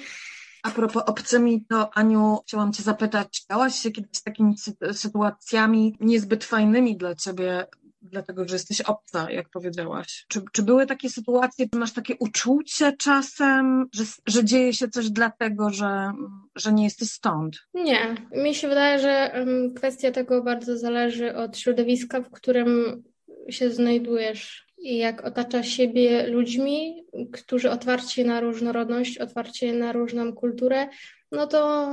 A 0.63 0.71
propos 0.71 1.03
obcymi, 1.05 1.65
to 1.65 1.97
Aniu, 1.97 2.38
chciałam 2.47 2.73
Cię 2.73 2.83
zapytać, 2.83 3.45
miałaś 3.49 3.75
się 3.75 3.91
kiedyś 3.91 4.21
takimi 4.23 4.55
sytuacjami 4.93 5.97
niezbyt 5.99 6.43
fajnymi 6.43 6.97
dla 6.97 7.15
Ciebie 7.15 7.65
dlatego 8.01 8.47
że 8.47 8.55
jesteś 8.55 8.81
obca, 8.81 9.31
jak 9.31 9.49
powiedziałaś. 9.49 10.25
Czy, 10.27 10.41
czy 10.51 10.63
były 10.63 10.85
takie 10.85 11.09
sytuacje, 11.09 11.69
czy 11.69 11.79
masz 11.79 11.93
takie 11.93 12.15
uczucie 12.19 12.93
czasem, 12.97 13.89
że, 13.93 14.03
że 14.27 14.45
dzieje 14.45 14.73
się 14.73 14.88
coś 14.88 15.09
dlatego, 15.09 15.69
że, 15.69 16.12
że 16.55 16.73
nie 16.73 16.83
jesteś 16.83 17.12
stąd? 17.12 17.57
Nie. 17.73 18.15
Mi 18.31 18.55
się 18.55 18.67
wydaje, 18.67 18.99
że 18.99 19.45
kwestia 19.75 20.12
tego 20.12 20.43
bardzo 20.43 20.77
zależy 20.77 21.35
od 21.35 21.57
środowiska, 21.57 22.21
w 22.21 22.31
którym 22.31 23.03
się 23.49 23.71
znajdujesz 23.71 24.69
i 24.77 24.97
jak 24.97 25.25
otacza 25.25 25.63
siebie 25.63 26.27
ludźmi, 26.27 27.05
którzy 27.31 27.71
otwarci 27.71 28.25
na 28.25 28.39
różnorodność, 28.39 29.17
otwarci 29.17 29.71
na 29.71 29.91
różną 29.91 30.33
kulturę, 30.33 30.88
no 31.32 31.48
to 31.48 31.89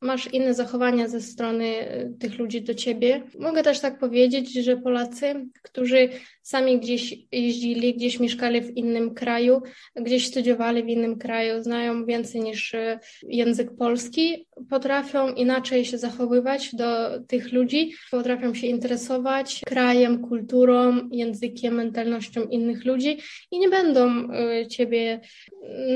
masz 0.00 0.26
inne 0.26 0.54
zachowania 0.54 1.08
ze 1.08 1.20
strony 1.20 1.64
y, 1.64 2.14
tych 2.20 2.38
ludzi 2.38 2.62
do 2.62 2.74
ciebie. 2.74 3.22
Mogę 3.38 3.62
też 3.62 3.80
tak 3.80 3.98
powiedzieć, 3.98 4.52
że 4.52 4.76
Polacy, 4.76 5.46
którzy 5.62 6.08
sami 6.50 6.80
gdzieś 6.80 7.14
jeździli, 7.32 7.94
gdzieś 7.94 8.20
mieszkali 8.20 8.60
w 8.60 8.76
innym 8.76 9.14
kraju, 9.14 9.62
gdzieś 9.96 10.26
studiowali 10.26 10.82
w 10.82 10.88
innym 10.88 11.18
kraju, 11.18 11.62
znają 11.62 12.06
więcej 12.06 12.40
niż 12.40 12.74
y, 12.74 12.98
język 13.22 13.76
polski, 13.76 14.46
potrafią 14.70 15.34
inaczej 15.34 15.84
się 15.84 15.98
zachowywać 15.98 16.74
do 16.74 17.20
tych 17.28 17.52
ludzi, 17.52 17.92
potrafią 18.10 18.54
się 18.54 18.66
interesować 18.66 19.60
krajem, 19.66 20.22
kulturą, 20.28 21.08
językiem, 21.12 21.74
mentalnością 21.74 22.42
innych 22.42 22.84
ludzi 22.84 23.18
i 23.50 23.58
nie 23.58 23.68
będą 23.68 24.32
y, 24.32 24.66
ciebie, 24.66 25.20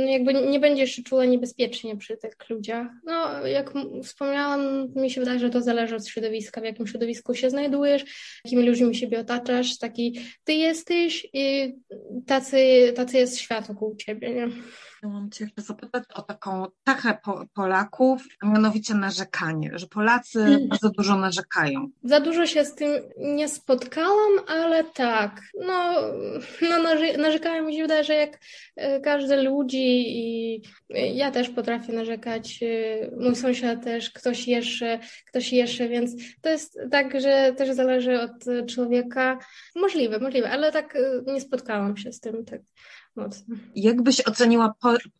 jakby 0.06 0.34
nie 0.34 0.60
będziesz 0.60 1.02
czula 1.02 1.24
niebezpiecznie 1.24 1.96
przy 1.96 2.16
tych 2.16 2.36
ludziach. 2.50 2.86
No, 3.04 3.46
jak 3.46 3.72
wspomniałam, 4.02 4.88
mi 4.96 5.10
się 5.10 5.20
wydaje, 5.20 5.38
że 5.38 5.50
to 5.50 5.62
zależy 5.62 5.96
od 5.96 6.06
środowiska, 6.06 6.60
w 6.60 6.64
jakim 6.64 6.86
środowisku 6.86 7.34
się 7.34 7.50
znajdujesz, 7.50 8.04
jakimi 8.44 8.68
ludźmi 8.68 8.94
siebie 8.94 9.20
otaczasz, 9.20 9.78
taki 9.78 10.20
ty 10.44 10.54
jesteś 10.54 11.26
i 11.32 11.74
tacy, 12.26 12.92
tacy 12.96 13.18
jest 13.18 13.38
świat 13.38 13.66
wokół 13.66 13.96
ciebie, 13.96 14.34
nie? 14.34 14.48
Chciałam 15.04 15.30
Cię 15.30 15.44
jeszcze 15.44 15.62
zapytać 15.62 16.04
o 16.14 16.22
taką 16.22 16.66
cechę 16.84 17.18
Polaków, 17.54 18.22
a 18.40 18.46
mianowicie 18.46 18.94
narzekanie, 18.94 19.70
że 19.74 19.86
Polacy 19.86 20.40
mm. 20.40 20.68
bardzo 20.68 20.90
dużo 20.90 21.16
narzekają. 21.16 21.88
Za 22.04 22.20
dużo 22.20 22.46
się 22.46 22.64
z 22.64 22.74
tym 22.74 22.90
nie 23.18 23.48
spotkałam, 23.48 24.32
ale 24.48 24.84
tak. 24.84 25.40
No, 25.66 25.94
no 26.62 26.78
narzekają 27.18 27.64
mi 27.64 27.76
się 27.76 27.82
wydaje, 27.82 28.04
że 28.04 28.14
jak 28.14 28.38
e, 28.76 29.00
każdy 29.00 29.42
ludzi 29.42 30.04
i 30.06 30.62
ja 31.14 31.30
też 31.30 31.48
potrafię 31.48 31.92
narzekać, 31.92 32.60
e, 32.62 33.10
mój 33.16 33.36
sąsiad 33.36 33.84
też, 33.84 34.10
ktoś 34.10 34.48
jeszcze, 34.48 34.98
ktoś 35.26 35.52
jeszcze, 35.52 35.88
więc 35.88 36.12
to 36.40 36.48
jest 36.48 36.78
tak, 36.90 37.20
że 37.20 37.52
też 37.56 37.70
zależy 37.76 38.20
od 38.20 38.66
człowieka. 38.66 39.38
Możliwe, 39.76 40.18
możliwe, 40.18 40.50
ale 40.50 40.72
tak 40.72 40.96
e, 40.96 41.32
nie 41.32 41.40
spotkałam 41.40 41.96
się 41.96 42.12
z 42.12 42.20
tym 42.20 42.44
tak 42.44 42.60
mocno. 43.16 43.56
Jak 43.76 44.02
byś 44.02 44.20
oceniła 44.26 44.74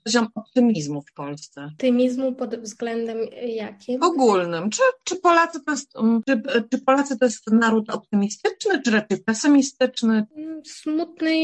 poziom 0.04 0.28
optymizmu 0.34 1.02
w 1.02 1.12
Polsce? 1.12 1.68
Optymizmu 1.72 2.32
pod 2.32 2.56
względem 2.56 3.18
jakim? 3.46 4.02
Ogólnym. 4.02 4.70
Czy, 4.70 4.82
czy, 5.04 5.16
Polacy 5.16 5.64
to 5.64 5.70
jest, 5.70 5.96
mm, 5.96 6.22
czy, 6.26 6.42
czy 6.70 6.78
Polacy 6.78 7.18
to 7.18 7.24
jest 7.24 7.50
naród 7.50 7.90
optymistyczny, 7.90 8.82
czy 8.82 8.90
raczej 8.90 9.18
pesymistyczny? 9.18 10.26
Mm, 10.36 10.64
smutny 10.64 11.34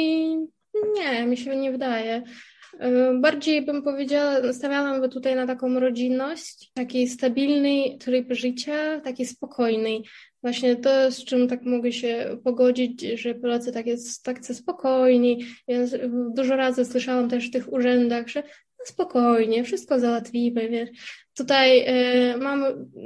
nie, 0.95 1.27
mi 1.27 1.37
się 1.37 1.57
nie 1.57 1.73
wydaje. 1.73 2.23
E, 2.79 3.15
bardziej 3.15 3.65
bym 3.65 3.83
powiedziała, 3.83 4.53
stawiałam 4.53 5.11
tutaj 5.11 5.37
na 5.37 5.47
taką 5.47 5.81
rodzinność, 5.81 6.71
taki 6.75 7.09
stabilny 7.09 7.99
tryb 7.99 8.33
życia, 8.33 9.01
taki 9.01 9.27
spokojny. 9.27 9.91
Właśnie 10.43 10.77
to, 10.77 11.11
z 11.11 11.25
czym 11.25 11.49
tak 11.49 11.63
mogę 11.63 11.93
się 11.93 12.39
pogodzić, 12.45 13.01
że 13.03 13.35
Polacy 13.35 13.73
tak 13.73 13.87
jest 13.87 14.25
tak 14.25 14.47
spokojni, 14.47 15.45
więc 15.69 15.97
dużo 16.35 16.57
razy 16.57 16.85
słyszałam 16.85 17.29
też 17.29 17.49
w 17.49 17.53
tych 17.53 17.73
urzędach, 17.73 18.29
że 18.29 18.43
spokojnie, 18.85 19.65
wszystko 19.65 20.01
załatwimy, 20.01 20.69
wiesz. 20.69 20.91
Tutaj 21.37 21.85
y, 22.33 22.37
mam, 22.37 22.65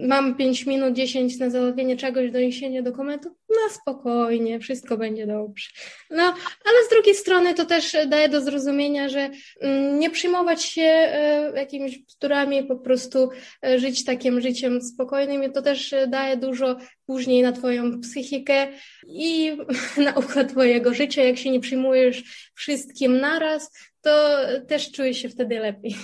mam 0.09 0.35
5 0.35 0.67
minut, 0.67 0.95
10 0.95 1.39
na 1.39 1.51
załatwienie 1.51 1.97
czegoś, 1.97 2.31
doniesienie 2.31 2.83
dokumentu, 2.83 3.29
no 3.49 3.75
spokojnie, 3.75 4.61
wszystko 4.61 4.97
będzie 4.97 5.27
dobrze. 5.27 5.69
No, 6.11 6.23
ale 6.65 6.87
z 6.87 6.91
drugiej 6.91 7.15
strony 7.15 7.55
to 7.55 7.65
też 7.65 7.97
daje 8.09 8.29
do 8.29 8.41
zrozumienia, 8.41 9.09
że 9.09 9.31
y, 9.31 9.69
nie 9.99 10.11
przyjmować 10.11 10.63
się 10.63 11.13
y, 11.53 11.59
jakimiś 11.59 11.99
bzdurami, 11.99 12.65
po 12.65 12.77
prostu 12.77 13.31
y, 13.67 13.79
żyć 13.79 14.05
takim 14.05 14.41
życiem 14.41 14.83
spokojnym 14.83 15.53
to 15.53 15.63
też 15.63 15.95
daje 16.09 16.37
dużo 16.37 16.77
później 17.07 17.43
na 17.43 17.53
twoją 17.53 18.01
psychikę 18.01 18.69
i 19.07 19.57
na 20.05 20.13
układ 20.13 20.51
twojego 20.51 20.95
życia, 20.95 21.25
jak 21.25 21.39
się 21.39 21.51
nie 21.51 21.61
przyjmujesz 21.61 22.51
wszystkim 22.55 23.21
naraz, 23.21 23.71
to 24.05 24.39
też 24.69 24.93
czuję 24.93 25.15
się 25.15 25.29
wtedy 25.29 25.59
lepiej. 25.59 25.97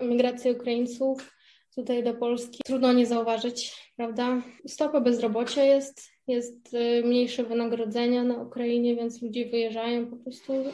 Migracja 0.00 0.52
Ukraińców 0.52 1.32
tutaj 1.74 2.04
do 2.04 2.14
Polski 2.14 2.58
trudno 2.64 2.92
nie 2.92 3.06
zauważyć, 3.06 3.74
prawda? 3.96 4.42
Stopa 4.66 5.00
bezrobocia 5.00 5.64
jest, 5.64 6.10
jest 6.26 6.74
y, 6.74 7.02
mniejsze 7.04 7.44
wynagrodzenia 7.44 8.24
na 8.24 8.34
Ukrainie, 8.34 8.96
więc 8.96 9.22
ludzie 9.22 9.46
wyjeżdżają 9.46 10.06
po 10.06 10.16
prostu. 10.16 10.64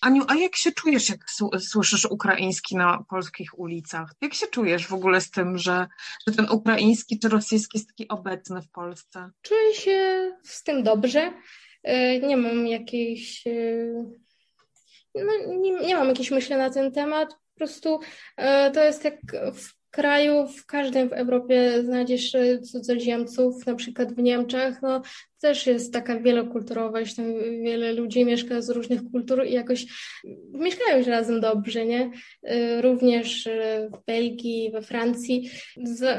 Aniu, 0.00 0.22
a 0.28 0.34
jak 0.34 0.56
się 0.56 0.72
czujesz, 0.72 1.08
jak 1.08 1.20
słyszysz 1.60 2.04
ukraiński 2.04 2.76
na 2.76 3.04
polskich 3.10 3.58
ulicach? 3.58 4.12
Jak 4.20 4.34
się 4.34 4.46
czujesz 4.46 4.86
w 4.86 4.92
ogóle 4.92 5.20
z 5.20 5.30
tym, 5.30 5.58
że, 5.58 5.86
że 6.28 6.34
ten 6.34 6.50
ukraiński 6.50 7.18
czy 7.18 7.28
rosyjski 7.28 7.78
jest 7.78 7.88
taki 7.88 8.08
obecny 8.08 8.62
w 8.62 8.70
Polsce? 8.70 9.30
Czuję 9.42 9.74
się 9.74 10.30
z 10.44 10.62
tym 10.62 10.82
dobrze. 10.82 11.32
Y, 11.88 12.20
nie 12.26 12.36
mam 12.36 12.66
jakiejś 12.66 13.46
y, 13.46 14.04
no, 15.14 15.54
nie, 15.54 15.72
nie 15.72 15.94
mam 15.94 16.08
jakiejś 16.08 16.30
myśli 16.30 16.56
na 16.56 16.70
ten 16.70 16.92
temat. 16.92 17.32
Po 17.32 17.58
prostu 17.58 18.00
e, 18.36 18.70
to 18.70 18.84
jest 18.84 19.04
jak 19.04 19.20
w 19.54 19.80
kraju, 19.90 20.48
w 20.48 20.66
każdym 20.66 21.08
w 21.08 21.12
Europie 21.12 21.82
znajdziesz 21.82 22.34
e, 22.34 22.60
cudzoziemców, 22.60 23.66
na 23.66 23.74
przykład 23.74 24.12
w 24.12 24.18
Niemczech, 24.18 24.82
no 24.82 25.02
też 25.40 25.66
jest 25.66 25.92
taka 25.92 26.20
wielokulturowość, 26.20 27.14
tam 27.14 27.24
wiele 27.62 27.92
ludzi 27.92 28.24
mieszka 28.24 28.62
z 28.62 28.70
różnych 28.70 29.00
kultur 29.12 29.46
i 29.46 29.52
jakoś 29.52 29.86
mieszkają 30.52 31.04
razem 31.04 31.40
dobrze, 31.40 31.86
nie? 31.86 32.10
E, 32.42 32.82
również 32.82 33.48
w 33.92 34.06
Belgii, 34.06 34.70
we 34.72 34.82
Francji. 34.82 35.50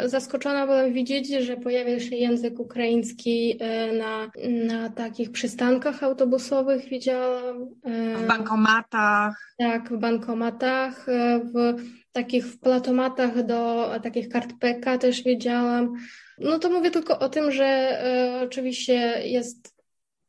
Zaskoczona 0.06 0.66
byłam 0.66 0.94
widzieć, 0.94 1.30
że 1.30 1.58
pojawia 1.58 2.00
się 2.00 2.16
język 2.16 2.60
ukraiński 2.60 3.60
na, 4.00 4.32
na 4.68 4.90
takich 4.90 5.32
przystankach 5.32 6.04
autobusowych, 6.04 6.90
widziałam. 6.90 7.70
W 8.16 8.28
bankomatach. 8.28 9.56
Tak, 9.58 9.90
w 9.90 9.98
bankomatach, 9.98 11.06
w 11.54 11.76
takich 12.12 12.46
w 12.46 12.60
platomatach 12.60 13.46
do 13.46 13.92
takich 14.04 14.30
kart 14.30 14.54
PK 14.60 14.98
też 14.98 15.24
wiedziałam. 15.24 15.94
No 16.42 16.60
to 16.60 16.70
mówię 16.70 16.92
tylko 16.92 17.20
o 17.20 17.30
tym, 17.30 17.52
że 17.52 17.66
e, 17.66 18.42
oczywiście 18.44 19.22
jest 19.26 19.82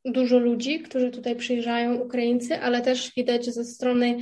dużo 0.04 0.38
ludzi, 0.38 0.80
którzy 0.80 1.10
tutaj 1.10 1.36
przyjeżdżają, 1.36 1.94
Ukraińcy, 1.94 2.58
ale 2.60 2.80
też 2.80 3.12
widać 3.16 3.46
ze 3.46 3.64
strony 3.64 4.16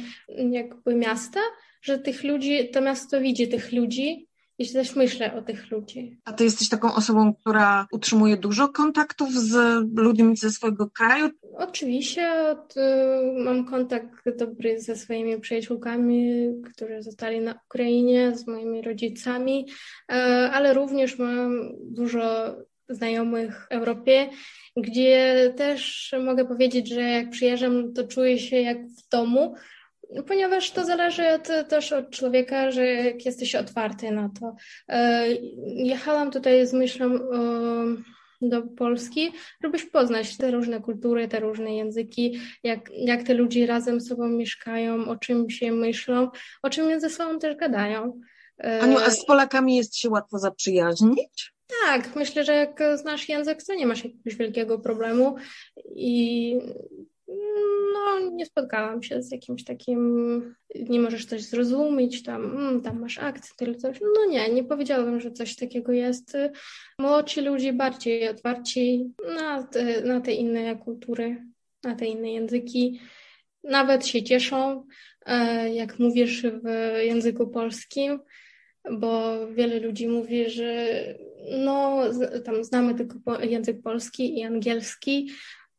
jakby 0.50 0.94
miasta, 0.94 1.40
że 1.82 1.98
tych 1.98 2.24
ludzi, 2.24 2.70
to 2.70 2.80
miasto 2.80 3.20
widzi 3.20 3.48
tych 3.48 3.72
ludzi 3.72 4.28
i 4.60 4.72
też 4.72 4.96
myślę 4.96 5.34
o 5.34 5.42
tych 5.42 5.70
ludzi. 5.70 6.20
A 6.24 6.32
ty 6.32 6.44
jesteś 6.44 6.68
taką 6.68 6.94
osobą, 6.94 7.34
która 7.34 7.86
utrzymuje 7.92 8.36
dużo 8.36 8.68
kontaktów 8.68 9.32
z 9.32 9.54
ludźmi 9.98 10.36
ze 10.36 10.50
swojego 10.50 10.90
kraju? 10.90 11.30
Oczywiście. 11.56 12.32
Od, 12.50 12.76
y, 12.76 12.80
mam 13.44 13.64
kontakt 13.64 14.36
dobry 14.38 14.80
ze 14.80 14.96
swoimi 14.96 15.40
przyjaciółkami, 15.40 16.48
którzy 16.74 17.02
zostali 17.02 17.40
na 17.40 17.54
Ukrainie, 17.66 18.36
z 18.36 18.46
moimi 18.46 18.82
rodzicami, 18.82 19.66
y, 19.68 20.14
ale 20.52 20.74
również 20.74 21.18
mam 21.18 21.72
dużo 21.80 22.56
znajomych 22.88 23.66
w 23.68 23.72
Europie, 23.72 24.28
gdzie 24.76 25.52
też 25.56 26.14
mogę 26.24 26.44
powiedzieć, 26.44 26.88
że 26.88 27.00
jak 27.00 27.30
przyjeżdżam, 27.30 27.92
to 27.92 28.04
czuję 28.04 28.38
się 28.38 28.56
jak 28.56 28.78
w 28.78 29.08
domu, 29.08 29.54
ponieważ 30.26 30.70
to 30.70 30.84
zależy 30.84 31.28
od, 31.28 31.68
też 31.68 31.92
od 31.92 32.10
człowieka, 32.10 32.70
że 32.70 32.86
jak 32.86 33.26
jesteś 33.26 33.54
otwarty 33.54 34.10
na 34.10 34.30
to. 34.40 34.54
E, 34.88 35.26
jechałam 35.66 36.30
tutaj 36.30 36.66
z 36.66 36.72
myślą 36.72 37.18
do 38.42 38.62
Polski, 38.62 39.32
żebyś 39.62 39.84
poznać 39.84 40.36
te 40.36 40.50
różne 40.50 40.80
kultury, 40.80 41.28
te 41.28 41.40
różne 41.40 41.76
języki, 41.76 42.40
jak, 42.62 42.90
jak 42.92 43.22
te 43.22 43.34
ludzie 43.34 43.66
razem 43.66 44.00
z 44.00 44.08
sobą 44.08 44.28
mieszkają, 44.28 45.08
o 45.08 45.16
czym 45.16 45.50
się 45.50 45.72
myślą, 45.72 46.30
o 46.62 46.70
czym 46.70 46.88
między 46.88 47.10
sobą 47.10 47.38
też 47.38 47.56
gadają. 47.56 48.20
E, 48.64 48.80
Aniu, 48.80 48.98
a 48.98 49.10
z 49.10 49.24
Polakami 49.24 49.76
jest 49.76 49.96
się 49.96 50.10
łatwo 50.10 50.38
zaprzyjaźnić? 50.38 51.52
Tak, 51.86 52.16
myślę, 52.16 52.44
że 52.44 52.54
jak 52.54 52.82
znasz 52.94 53.28
język, 53.28 53.62
to 53.62 53.74
nie 53.74 53.86
masz 53.86 54.04
jakiegoś 54.04 54.36
wielkiego 54.36 54.78
problemu 54.78 55.36
i 55.94 56.56
no, 57.92 58.30
nie 58.30 58.46
spotkałam 58.46 59.02
się 59.02 59.22
z 59.22 59.32
jakimś 59.32 59.64
takim, 59.64 60.54
nie 60.74 61.00
możesz 61.00 61.26
coś 61.26 61.42
zrozumieć, 61.42 62.22
tam, 62.22 62.44
mm, 62.44 62.80
tam 62.80 63.00
masz 63.00 63.18
akcent 63.18 63.56
tyle 63.56 63.74
coś. 63.74 64.00
No 64.00 64.24
nie, 64.24 64.48
nie 64.48 64.64
powiedziałabym, 64.64 65.20
że 65.20 65.32
coś 65.32 65.56
takiego 65.56 65.92
jest. 65.92 66.36
Młodsi 66.98 67.40
ludzie 67.40 67.72
bardziej 67.72 68.28
otwarci 68.28 69.12
na 69.36 69.62
te, 69.62 70.00
na 70.00 70.20
te 70.20 70.32
inne 70.32 70.76
kultury, 70.76 71.44
na 71.84 71.94
te 71.94 72.06
inne 72.06 72.32
języki. 72.32 73.00
Nawet 73.64 74.06
się 74.06 74.22
cieszą, 74.22 74.86
e, 75.26 75.74
jak 75.74 75.98
mówisz 75.98 76.42
w 76.42 76.94
języku 77.02 77.46
polskim, 77.46 78.20
bo 78.92 79.46
wiele 79.46 79.80
ludzi 79.80 80.08
mówi, 80.08 80.50
że 80.50 80.86
no, 81.50 82.02
tam 82.44 82.64
znamy 82.64 82.94
tylko 82.94 83.40
język 83.42 83.82
polski 83.82 84.38
i 84.38 84.44
angielski, 84.44 85.30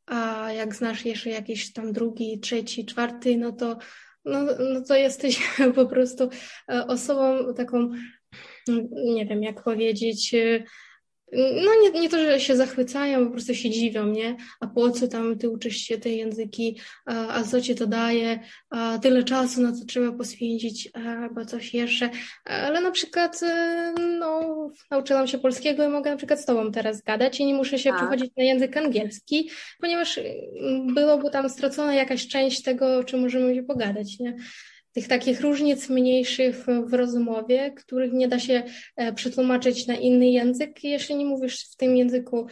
a 0.05 0.51
jak 0.51 0.75
znasz 0.75 1.05
jeszcze 1.05 1.29
jakiś 1.29 1.73
tam 1.73 1.93
drugi, 1.93 2.39
trzeci, 2.39 2.85
czwarty, 2.85 3.37
no 3.37 3.51
to, 3.51 3.77
no, 4.25 4.39
no 4.73 4.81
to 4.87 4.95
jesteś 4.95 5.41
po 5.75 5.85
prostu 5.85 6.29
e, 6.69 6.87
osobą 6.87 7.53
taką, 7.53 7.89
nie 8.91 9.25
wiem 9.25 9.43
jak 9.43 9.63
powiedzieć, 9.63 10.33
e, 10.33 10.63
no 11.33 11.71
nie, 11.81 11.99
nie 11.99 12.09
to, 12.09 12.19
że 12.19 12.39
się 12.39 12.55
zachwycają, 12.55 13.25
po 13.25 13.31
prostu 13.31 13.55
się 13.55 13.69
dziwią, 13.69 14.07
nie? 14.07 14.35
A 14.59 14.67
po 14.67 14.91
co 14.91 15.07
tam 15.07 15.37
ty 15.37 15.49
uczysz 15.49 15.77
się 15.77 15.97
te 15.97 16.09
języki, 16.09 16.79
a, 17.05 17.27
a 17.27 17.43
co 17.43 17.61
ci 17.61 17.75
to 17.75 17.87
daje, 17.87 18.39
a 18.69 18.99
tyle 19.01 19.23
czasu 19.23 19.61
na 19.61 19.71
to 19.71 19.85
trzeba 19.85 20.11
poświęcić, 20.11 20.89
albo 20.93 21.45
coś 21.45 21.73
jeszcze. 21.73 22.09
Ale 22.45 22.81
na 22.81 22.91
przykład, 22.91 23.43
e, 23.43 23.93
no, 24.19 24.69
nauczyłam 24.91 25.27
się 25.27 25.39
polskiego 25.39 25.83
i 25.83 25.87
mogę 25.87 26.11
na 26.11 26.17
przykład 26.17 26.41
z 26.41 26.45
tobą 26.45 26.71
teraz 26.71 27.01
gadać 27.01 27.39
i 27.39 27.45
nie 27.45 27.53
muszę 27.53 27.79
się 27.79 27.89
tak. 27.89 27.99
przechodzić 27.99 28.31
na 28.37 28.43
język 28.43 28.77
angielski, 28.77 29.49
ponieważ 29.79 30.19
byłoby 30.93 31.29
tam 31.31 31.49
stracona 31.49 31.93
jakaś 31.93 32.27
część 32.27 32.61
tego, 32.61 32.97
o 32.97 33.03
czym 33.03 33.19
możemy 33.19 33.55
się 33.55 33.63
pogadać, 33.63 34.19
nie? 34.19 34.35
Tych 34.93 35.08
takich 35.08 35.41
różnic 35.41 35.89
mniejszych 35.89 36.65
w 36.86 36.93
rozmowie, 36.93 37.71
których 37.71 38.13
nie 38.13 38.27
da 38.27 38.39
się 38.39 38.63
e, 38.95 39.13
przetłumaczyć 39.13 39.88
na 39.88 39.95
inny 39.95 40.30
język, 40.30 40.84
jeśli 40.84 41.15
nie 41.15 41.25
mówisz 41.25 41.69
w 41.71 41.75
tym 41.75 41.97
języku 41.97 42.47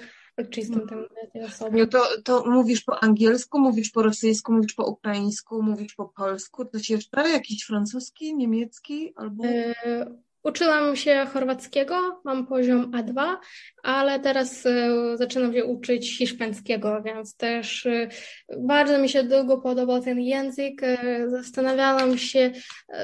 czystym 0.49 0.87
tam 0.87 1.05
tej 1.33 1.43
osoby. 1.43 1.87
To, 1.87 2.03
to 2.23 2.45
mówisz 2.45 2.81
po 2.81 3.03
angielsku, 3.03 3.59
mówisz 3.59 3.91
po 3.91 4.03
rosyjsku, 4.03 4.53
mówisz 4.53 4.73
po 4.73 4.85
ukraińsku, 4.85 5.63
mówisz 5.63 5.95
po 5.95 6.05
polsku, 6.05 6.65
coś 6.65 6.89
jeszcze? 6.89 7.29
Jakiś 7.29 7.63
francuski, 7.63 8.35
niemiecki 8.35 9.13
albo... 9.15 9.45
E, 9.45 10.05
Uczyłam 10.43 10.95
się 10.95 11.25
chorwackiego, 11.33 12.21
mam 12.25 12.47
poziom 12.47 12.91
A2, 12.91 13.35
ale 13.83 14.19
teraz 14.19 14.65
e, 14.65 14.91
zaczynam 15.17 15.53
się 15.53 15.65
uczyć 15.65 16.17
hiszpańskiego, 16.17 17.01
więc 17.05 17.35
też 17.35 17.85
e, 17.85 18.09
bardzo 18.57 18.97
mi 18.97 19.09
się 19.09 19.23
długo 19.23 19.57
podobał 19.57 20.01
ten 20.01 20.19
język. 20.19 20.83
E, 20.83 21.29
zastanawiałam 21.29 22.17
się, 22.17 22.51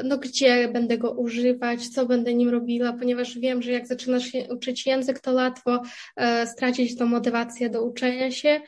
no 0.03 0.17
gdzie 0.17 0.67
będę 0.67 0.97
go 0.97 1.11
używać, 1.11 1.87
co 1.87 2.05
będę 2.05 2.33
nim 2.33 2.49
robiła, 2.49 2.93
ponieważ 2.93 3.39
wiem, 3.39 3.61
że 3.61 3.71
jak 3.71 3.87
zaczynasz 3.87 4.31
uczyć 4.49 4.85
język, 4.85 5.19
to 5.19 5.33
łatwo 5.33 5.81
stracić 6.45 6.97
tą 6.97 7.05
motywację 7.05 7.69
do 7.69 7.83
uczenia 7.83 8.31
się 8.31 8.61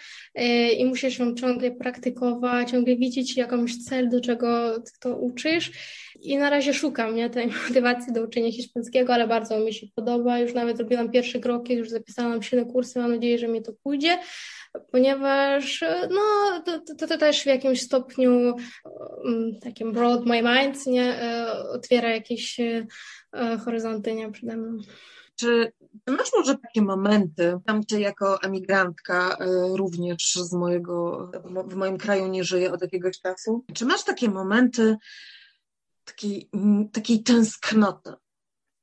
i 0.77 0.85
musisz 0.85 1.19
ją 1.19 1.35
ciągle 1.35 1.71
praktykować, 1.71 2.71
ciągle 2.71 2.95
widzieć 2.95 3.37
jakąś 3.37 3.77
cel, 3.77 4.09
do 4.09 4.21
czego 4.21 4.79
to 4.99 5.17
uczysz. 5.17 5.71
I 6.21 6.37
na 6.37 6.49
razie 6.49 6.73
szukam 6.73 7.15
nie, 7.15 7.29
tej 7.29 7.47
motywacji 7.67 8.13
do 8.13 8.23
uczenia 8.23 8.51
hiszpańskiego, 8.51 9.13
ale 9.13 9.27
bardzo 9.27 9.59
mi 9.59 9.73
się 9.73 9.87
podoba. 9.95 10.39
Już 10.39 10.53
nawet 10.53 10.77
zrobiłam 10.77 11.11
pierwsze 11.11 11.39
kroki, 11.39 11.73
już 11.73 11.89
zapisałam 11.89 12.43
się 12.43 12.57
na 12.57 12.65
kursy, 12.65 12.99
mam 12.99 13.11
nadzieję, 13.11 13.37
że 13.37 13.47
mi 13.47 13.61
to 13.61 13.73
pójdzie, 13.83 14.19
ponieważ 14.91 15.83
no, 16.09 16.21
to, 16.65 16.95
to, 16.97 17.07
to 17.07 17.17
też 17.17 17.43
w 17.43 17.45
jakimś 17.45 17.81
stopniu 17.81 18.55
um, 19.23 19.59
takim 19.61 19.91
broad 19.91 20.25
my 20.25 20.41
mind 20.41 20.87
nie, 20.87 21.21
e, 21.21 21.53
otwiera 21.69 22.09
jakieś 22.09 22.59
e, 22.59 22.87
horyzonty 23.65 24.15
nie, 24.15 24.31
przede 24.31 24.57
mną. 24.57 24.77
Czy 25.35 25.71
masz 26.07 26.31
może 26.37 26.55
takie 26.57 26.81
momenty, 26.81 27.59
tam 27.65 27.81
jako 27.97 28.41
emigrantka 28.41 29.37
e, 29.39 29.45
również 29.77 30.33
z 30.35 30.53
mojego, 30.53 31.31
w 31.67 31.75
moim 31.75 31.97
kraju 31.97 32.27
nie 32.27 32.43
żyję 32.43 32.71
od 32.71 32.81
jakiegoś 32.81 33.19
czasu, 33.19 33.65
czy 33.73 33.85
masz 33.85 34.03
takie 34.03 34.29
momenty, 34.29 34.97
takiej, 36.07 36.49
mm, 36.53 36.89
takiej 36.89 37.23
tęsknoty, 37.23 38.13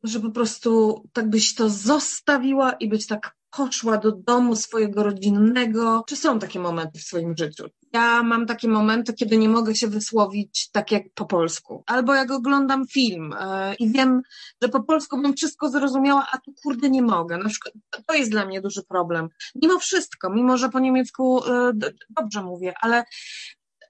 że 0.03 0.21
po 0.21 0.31
prostu 0.31 1.03
tak 1.13 1.31
byś 1.31 1.55
to 1.55 1.71
zostawiła 1.71 2.73
i 2.73 2.89
być 2.89 3.07
tak 3.07 3.37
poszła 3.57 3.99
do 3.99 4.13
domu 4.13 4.57
swojego 4.57 5.03
rodzinnego. 5.03 6.05
Czy 6.09 6.17
są 6.17 6.39
takie 6.39 6.61
momenty 6.61 6.99
w 6.99 7.03
swoim 7.03 7.35
życiu? 7.39 7.65
Ja 7.93 8.23
mam 8.23 8.47
takie 8.47 8.69
momenty, 8.69 9.13
kiedy 9.15 9.39
nie 9.39 9.49
mogę 9.49 9.75
się 9.75 9.89
wysłowić 9.89 10.71
tak 10.71 10.93
jak 10.93 11.03
po 11.15 11.25
polsku. 11.25 11.83
Albo 11.87 12.15
jak 12.15 12.31
oglądam 12.31 12.87
film 12.87 13.31
yy, 13.31 13.75
i 13.75 13.93
wiem, 13.93 14.23
że 14.63 14.69
po 14.69 14.83
polsku 14.83 15.23
bym 15.23 15.35
wszystko 15.35 15.69
zrozumiała, 15.69 16.27
a 16.33 16.39
tu 16.39 16.53
kurde 16.63 16.91
nie 16.91 17.03
mogę. 17.03 17.39
Na 17.39 17.49
przykład, 17.49 17.75
to 18.07 18.15
jest 18.15 18.31
dla 18.31 18.47
mnie 18.47 18.61
duży 18.61 18.83
problem. 18.83 19.29
Mimo 19.63 19.79
wszystko, 19.79 20.31
mimo 20.31 20.59
że 20.59 20.69
po 20.69 20.79
niemiecku 20.79 21.43
yy, 21.47 21.93
dobrze 22.11 22.43
mówię, 22.43 22.75
ale 22.81 23.05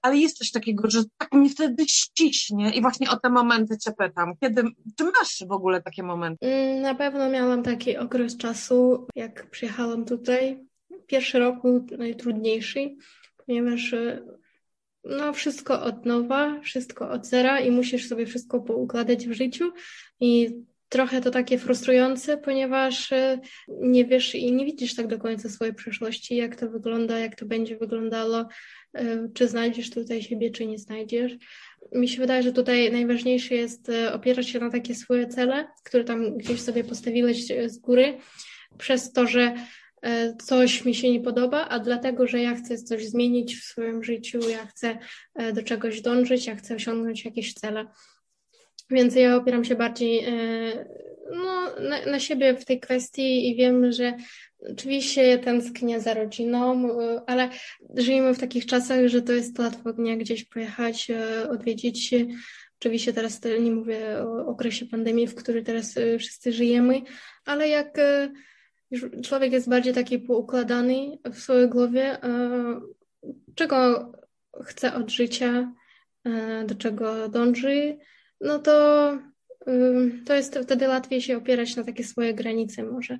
ale 0.05 0.17
jest 0.17 0.37
coś 0.37 0.51
takiego, 0.51 0.89
że 0.89 1.03
tak 1.17 1.31
mnie 1.33 1.49
wtedy 1.49 1.87
ściśnie 1.87 2.71
i 2.75 2.81
właśnie 2.81 3.09
o 3.09 3.15
te 3.19 3.29
momenty 3.29 3.77
cię 3.77 3.91
pytam. 3.97 4.33
Kiedy, 4.41 4.63
czy 4.97 5.03
masz 5.03 5.43
w 5.47 5.51
ogóle 5.51 5.81
takie 5.81 6.03
momenty? 6.03 6.45
Mm, 6.45 6.81
na 6.81 6.95
pewno 6.95 7.29
miałam 7.29 7.63
taki 7.63 7.97
okres 7.97 8.37
czasu, 8.37 9.07
jak 9.15 9.49
przyjechałam 9.49 10.05
tutaj. 10.05 10.65
Pierwszy 11.07 11.39
rok 11.39 11.61
był 11.61 11.85
najtrudniejszy, 11.97 12.95
ponieważ 13.45 13.93
e, 13.93 14.21
no, 15.03 15.33
wszystko 15.33 15.83
od 15.83 16.05
nowa, 16.05 16.59
wszystko 16.61 17.09
od 17.09 17.25
zera 17.25 17.59
i 17.59 17.71
musisz 17.71 18.07
sobie 18.07 18.25
wszystko 18.25 18.59
poukładać 18.59 19.27
w 19.27 19.33
życiu 19.33 19.71
i 20.19 20.55
trochę 20.89 21.21
to 21.21 21.31
takie 21.31 21.57
frustrujące, 21.57 22.37
ponieważ 22.37 23.11
e, 23.11 23.39
nie 23.67 24.05
wiesz 24.05 24.35
i 24.35 24.51
nie 24.51 24.65
widzisz 24.65 24.95
tak 24.95 25.07
do 25.07 25.19
końca 25.19 25.49
swojej 25.49 25.73
przyszłości, 25.73 26.35
jak 26.35 26.55
to 26.55 26.69
wygląda, 26.69 27.19
jak 27.19 27.35
to 27.35 27.45
będzie 27.45 27.77
wyglądało, 27.77 28.45
czy 29.33 29.47
znajdziesz 29.47 29.89
tutaj 29.89 30.21
siebie, 30.21 30.51
czy 30.51 30.65
nie 30.65 30.77
znajdziesz. 30.77 31.33
Mi 31.91 32.07
się 32.07 32.17
wydaje, 32.17 32.43
że 32.43 32.53
tutaj 32.53 32.91
najważniejsze 32.91 33.55
jest 33.55 33.89
e, 33.89 34.13
opierać 34.13 34.49
się 34.49 34.59
na 34.59 34.69
takie 34.69 34.95
swoje 34.95 35.27
cele, 35.27 35.67
które 35.83 36.03
tam 36.03 36.37
gdzieś 36.37 36.61
sobie 36.61 36.83
postawiłeś 36.83 37.47
z 37.65 37.77
góry, 37.77 38.17
przez 38.77 39.11
to, 39.11 39.27
że 39.27 39.55
coś 40.45 40.85
mi 40.85 40.95
się 40.95 41.11
nie 41.11 41.21
podoba, 41.21 41.67
a 41.69 41.79
dlatego, 41.79 42.27
że 42.27 42.41
ja 42.41 42.55
chcę 42.55 42.77
coś 42.77 43.05
zmienić 43.07 43.55
w 43.55 43.63
swoim 43.63 44.03
życiu, 44.03 44.39
ja 44.49 44.65
chcę 44.65 44.97
do 45.53 45.63
czegoś 45.63 46.01
dążyć, 46.01 46.47
ja 46.47 46.55
chcę 46.55 46.75
osiągnąć 46.75 47.25
jakieś 47.25 47.53
cele. 47.53 47.85
Więc 48.89 49.15
ja 49.15 49.35
opieram 49.35 49.65
się 49.65 49.75
bardziej 49.75 50.25
e, 50.25 50.31
no, 51.31 51.75
na, 51.79 52.05
na, 52.05 52.19
siebie 52.19 52.53
w 52.53 52.65
tej 52.65 52.79
kwestii 52.79 53.49
i 53.49 53.55
wiem, 53.55 53.91
że 53.91 54.17
oczywiście 54.71 55.39
tęsknię 55.39 56.01
za 56.01 56.13
rodziną, 56.13 56.91
e, 57.01 57.21
ale 57.27 57.49
żyjemy 57.95 58.33
w 58.33 58.39
takich 58.39 58.65
czasach, 58.65 59.07
że 59.07 59.21
to 59.21 59.33
jest 59.33 59.59
łatwo 59.59 59.93
nie 59.97 60.17
gdzieś 60.17 60.45
pojechać, 60.45 61.09
e, 61.09 61.49
odwiedzić 61.49 62.07
się. 62.07 62.25
Oczywiście 62.79 63.13
teraz 63.13 63.41
nie 63.59 63.71
mówię 63.71 64.23
o 64.23 64.45
okresie 64.47 64.85
pandemii, 64.85 65.27
w 65.27 65.35
której 65.35 65.63
teraz 65.63 65.95
wszyscy 66.19 66.51
żyjemy, 66.51 67.01
ale 67.45 67.69
jak 67.69 67.97
człowiek 69.23 69.51
jest 69.51 69.69
bardziej 69.69 69.93
taki 69.93 70.19
poukładany 70.19 71.17
w 71.33 71.39
swojej 71.39 71.69
głowie, 71.69 72.17
czego 73.55 74.11
chce 74.63 74.93
od 74.93 75.11
życia, 75.11 75.73
do 76.65 76.75
czego 76.75 77.29
dąży, 77.29 77.97
no 78.41 78.59
to 78.59 79.17
to 80.25 80.33
jest 80.33 80.59
wtedy 80.63 80.87
łatwiej 80.87 81.21
się 81.21 81.37
opierać 81.37 81.75
na 81.75 81.83
takie 81.83 82.03
swoje 82.03 82.33
granice 82.33 82.83
może. 82.83 83.19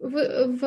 W, 0.00 0.12
w, 0.58 0.60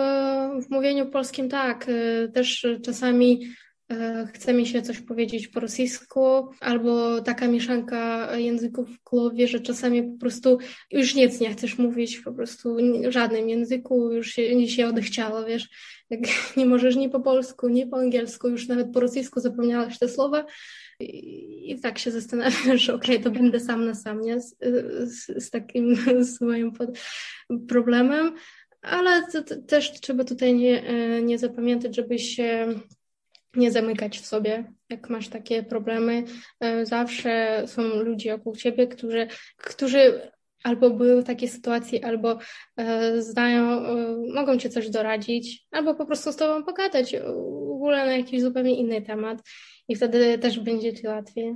w 0.66 0.70
mówieniu 0.70 1.06
polskim 1.06 1.50
tak, 1.50 1.90
y, 1.90 2.32
też 2.34 2.68
czasami 2.82 3.44
y, 3.92 3.96
chce 4.34 4.54
mi 4.54 4.66
się 4.66 4.82
coś 4.82 5.02
powiedzieć 5.02 5.48
po 5.48 5.60
rosyjsku, 5.60 6.50
albo 6.60 7.22
taka 7.22 7.48
mieszanka 7.48 8.30
języków 8.38 8.90
w 8.90 9.04
głowie, 9.04 9.48
że 9.48 9.60
czasami 9.60 10.04
po 10.04 10.20
prostu 10.20 10.58
już 10.92 11.16
nic 11.16 11.40
nie 11.40 11.52
chcesz 11.52 11.78
mówić 11.78 12.20
po 12.20 12.34
prostu 12.34 12.78
w 13.08 13.12
żadnym 13.12 13.50
języku, 13.50 14.12
już 14.12 14.28
się, 14.32 14.68
się 14.68 14.88
odechciało, 14.88 15.46
wiesz, 15.46 15.70
nie 16.58 16.66
możesz 16.66 16.96
ni 16.96 17.10
po 17.10 17.20
polsku, 17.20 17.70
ni 17.70 17.88
po 17.88 17.98
angielsku, 17.98 18.50
już 18.50 18.68
nawet 18.68 18.88
po 18.94 19.00
rosyjsku 19.00 19.40
zapomniałaś 19.40 20.00
te 20.00 20.10
słowa, 20.10 20.46
i, 21.00 21.80
tak 21.82 22.00
się 22.00 22.12
zastanawiam, 22.12 22.78
że 22.78 22.94
okej, 22.94 23.18
okay, 23.18 23.24
to 23.24 23.40
będę 23.40 23.60
sam 23.60 23.86
na 23.86 23.96
sam, 23.96 24.21
nie? 24.21 24.42
Z, 24.42 24.56
z, 25.04 25.44
z 25.46 25.50
takim 25.50 25.96
swoim 26.36 26.71
problemem, 27.67 28.36
ale 28.82 29.28
to, 29.32 29.44
to 29.44 29.62
też 29.62 29.92
trzeba 29.92 30.23
tutaj 30.23 30.54
nie, 30.54 30.84
e, 30.84 31.21
nie 31.21 31.38
zapamiętać, 31.38 31.96
żeby 31.96 32.19
się 32.19 32.67
nie 33.56 33.71
zamykać 33.71 34.19
w 34.19 34.26
sobie, 34.26 34.73
jak 34.90 35.10
masz 35.10 35.28
takie 35.28 35.63
problemy. 35.63 36.23
E, 36.60 36.86
zawsze 36.86 37.63
są 37.67 37.84
ludzie 37.84 38.38
wokół 38.38 38.56
ciebie, 38.56 38.88
którzy, 38.88 39.28
którzy 39.58 40.32
albo 40.63 40.90
były 40.90 41.21
w 41.21 41.26
takiej 41.26 41.50
sytuacji, 41.50 42.04
albo 42.04 42.38
e, 42.78 43.21
znają, 43.21 43.82
mogą 44.34 44.58
cię 44.58 44.69
coś 44.69 44.90
doradzić, 44.90 45.65
albo 45.71 45.96
po 45.96 46.06
prostu 46.06 46.32
z 46.32 46.36
tobą 46.36 46.63
pogadać 46.63 47.15
w 47.17 47.71
ogóle 47.71 48.06
na 48.06 48.17
jakiś 48.17 48.42
zupełnie 48.42 48.76
inny 48.76 49.02
temat 49.02 49.42
i 49.90 49.96
wtedy 49.96 50.37
też 50.37 50.60
będzie 50.60 50.94
ci 50.94 51.08
łatwiej. 51.08 51.56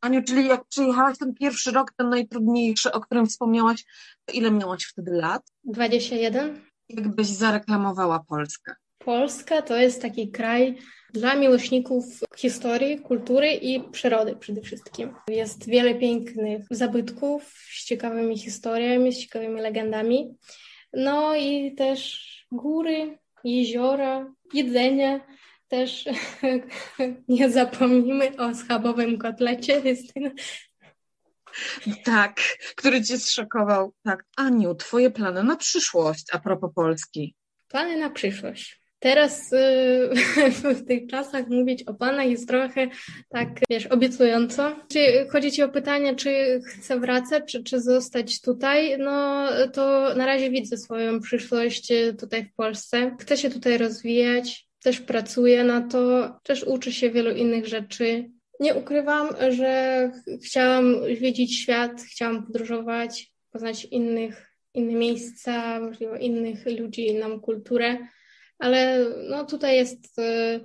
Aniu, 0.00 0.22
czyli 0.22 0.46
jak 0.46 0.64
przyjechałaś 0.64 1.18
ten 1.18 1.34
pierwszy 1.34 1.70
rok, 1.70 1.92
ten 1.96 2.08
najtrudniejszy, 2.08 2.92
o 2.92 3.00
którym 3.00 3.26
wspomniałaś, 3.26 3.84
to 4.24 4.34
ile 4.34 4.50
miałaś 4.50 4.84
wtedy 4.84 5.12
lat? 5.12 5.42
21. 5.64 6.60
Jakbyś 6.88 7.26
zareklamowała 7.26 8.24
Polskę? 8.28 8.74
Polska 8.98 9.62
to 9.62 9.76
jest 9.76 10.02
taki 10.02 10.30
kraj 10.30 10.78
dla 11.12 11.34
miłośników 11.34 12.04
historii, 12.36 12.98
kultury 12.98 13.52
i 13.52 13.90
przyrody 13.90 14.36
przede 14.36 14.60
wszystkim. 14.60 15.14
Jest 15.28 15.68
wiele 15.68 15.94
pięknych 15.94 16.66
zabytków 16.70 17.54
z 17.72 17.84
ciekawymi 17.84 18.38
historiami, 18.38 19.12
z 19.12 19.18
ciekawymi 19.18 19.60
legendami. 19.60 20.34
No 20.92 21.36
i 21.36 21.74
też 21.74 22.24
góry, 22.52 23.18
jeziora, 23.44 24.32
jedzenie 24.54 25.20
też 25.68 26.04
nie 27.28 27.50
zapomnimy 27.50 28.36
o 28.36 28.54
schabowym 28.54 29.18
kotlecie. 29.18 29.82
Tak, 32.04 32.40
który 32.76 33.02
cię 33.02 33.18
zszokował. 33.18 33.92
Tak. 34.02 34.24
Aniu, 34.36 34.74
twoje 34.74 35.10
plany 35.10 35.42
na 35.42 35.56
przyszłość 35.56 36.24
a 36.32 36.38
propos 36.38 36.70
Polski. 36.74 37.34
Plany 37.68 37.96
na 37.96 38.10
przyszłość. 38.10 38.84
Teraz 38.98 39.52
y, 39.52 40.10
w 40.74 40.86
tych 40.86 41.06
czasach 41.06 41.48
mówić 41.48 41.82
o 41.82 41.94
planach 41.94 42.26
jest 42.26 42.48
trochę 42.48 42.88
tak, 43.28 43.48
wiesz, 43.70 43.86
obiecująco. 43.86 44.76
Czy 44.88 45.26
chodzi 45.32 45.52
ci 45.52 45.62
o 45.62 45.68
pytanie, 45.68 46.16
czy 46.16 46.60
chcę 46.66 47.00
wracać, 47.00 47.52
czy, 47.52 47.64
czy 47.64 47.80
zostać 47.80 48.40
tutaj? 48.40 48.98
No 48.98 49.46
to 49.72 50.14
na 50.14 50.26
razie 50.26 50.50
widzę 50.50 50.76
swoją 50.76 51.20
przyszłość 51.20 51.92
tutaj 52.18 52.44
w 52.44 52.54
Polsce. 52.54 53.16
Chcę 53.20 53.36
się 53.36 53.50
tutaj 53.50 53.78
rozwijać, 53.78 54.68
też 54.84 55.00
pracuję 55.00 55.64
na 55.64 55.80
to, 55.80 56.30
też 56.42 56.64
uczę 56.64 56.92
się 56.92 57.10
wielu 57.10 57.30
innych 57.30 57.66
rzeczy. 57.66 58.30
Nie 58.60 58.74
ukrywam, 58.74 59.28
że 59.50 60.10
chciałam 60.44 60.94
zwiedzić 61.16 61.58
świat, 61.58 62.02
chciałam 62.02 62.46
podróżować, 62.46 63.32
poznać 63.50 63.84
innych, 63.84 64.50
inne 64.74 64.92
miejsca, 64.92 65.80
możliwe 65.80 66.18
innych 66.18 66.66
ludzi, 66.78 67.06
inną 67.06 67.40
kulturę, 67.40 67.98
ale 68.58 69.06
no 69.28 69.44
tutaj 69.44 69.76
jest 69.76 70.18
y, 70.18 70.60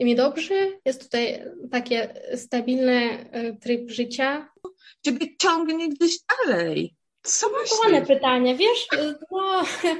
mi 0.00 0.14
dobrze, 0.14 0.54
jest 0.84 1.02
tutaj 1.02 1.44
takie 1.70 2.14
stabilny 2.36 3.26
y, 3.34 3.56
tryb 3.60 3.90
życia. 3.90 4.48
Ciebie 5.04 5.26
ciągnie 5.36 5.88
gdzieś 5.88 6.18
dalej. 6.46 6.94
Co 7.22 7.46
myślisz? 7.50 8.08
pytanie, 8.08 8.56
wiesz, 8.56 8.86
no 9.30 9.62
Mm, 9.84 9.98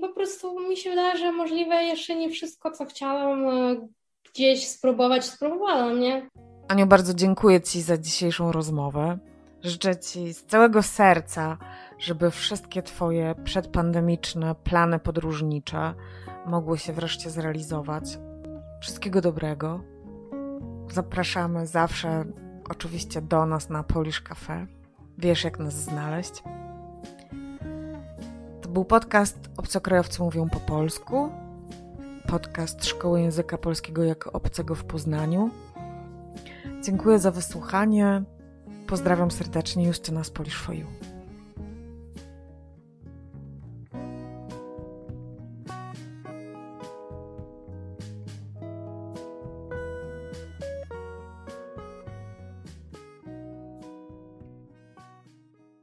po 0.00 0.08
prostu 0.08 0.68
mi 0.68 0.76
się 0.76 0.90
wydaje, 0.90 1.18
że 1.18 1.32
możliwe 1.32 1.84
jeszcze 1.84 2.16
nie 2.16 2.30
wszystko, 2.30 2.70
co 2.70 2.84
chciałam 2.84 3.48
e, 3.48 3.88
gdzieś 4.32 4.68
spróbować, 4.68 5.24
spróbowałam, 5.24 6.00
nie? 6.00 6.28
Aniu, 6.68 6.86
bardzo 6.86 7.14
dziękuję 7.14 7.60
Ci 7.60 7.82
za 7.82 7.98
dzisiejszą 7.98 8.52
rozmowę. 8.52 9.18
Życzę 9.62 9.96
Ci 9.96 10.34
z 10.34 10.44
całego 10.44 10.82
serca, 10.82 11.58
żeby 11.98 12.30
wszystkie 12.30 12.82
Twoje 12.82 13.34
przedpandemiczne 13.44 14.54
plany 14.54 14.98
podróżnicze 14.98 15.94
mogły 16.46 16.78
się 16.78 16.92
wreszcie 16.92 17.30
zrealizować. 17.30 18.04
Wszystkiego 18.80 19.20
dobrego. 19.20 19.80
Zapraszamy 20.92 21.66
zawsze 21.66 22.24
oczywiście 22.70 23.22
do 23.22 23.46
nas 23.46 23.68
na 23.68 23.82
Polish 23.82 24.20
Cafe. 24.20 24.66
Wiesz, 25.18 25.44
jak 25.44 25.58
nas 25.58 25.74
znaleźć 25.74 26.42
był 28.70 28.84
podcast 28.84 29.38
Obcokrajowcy 29.56 30.22
mówią 30.22 30.48
po 30.48 30.60
polsku, 30.60 31.30
podcast 32.26 32.86
Szkoły 32.86 33.20
Języka 33.20 33.58
Polskiego 33.58 34.04
jako 34.04 34.32
obcego 34.32 34.74
w 34.74 34.84
Poznaniu. 34.84 35.50
Dziękuję 36.84 37.18
za 37.18 37.30
wysłuchanie. 37.30 38.22
Pozdrawiam 38.86 39.30
serdecznie, 39.30 39.86
Justyna 39.86 40.24
z 40.24 40.30
Polish 40.30 40.56
for 40.56 40.74
You. 40.74 41.09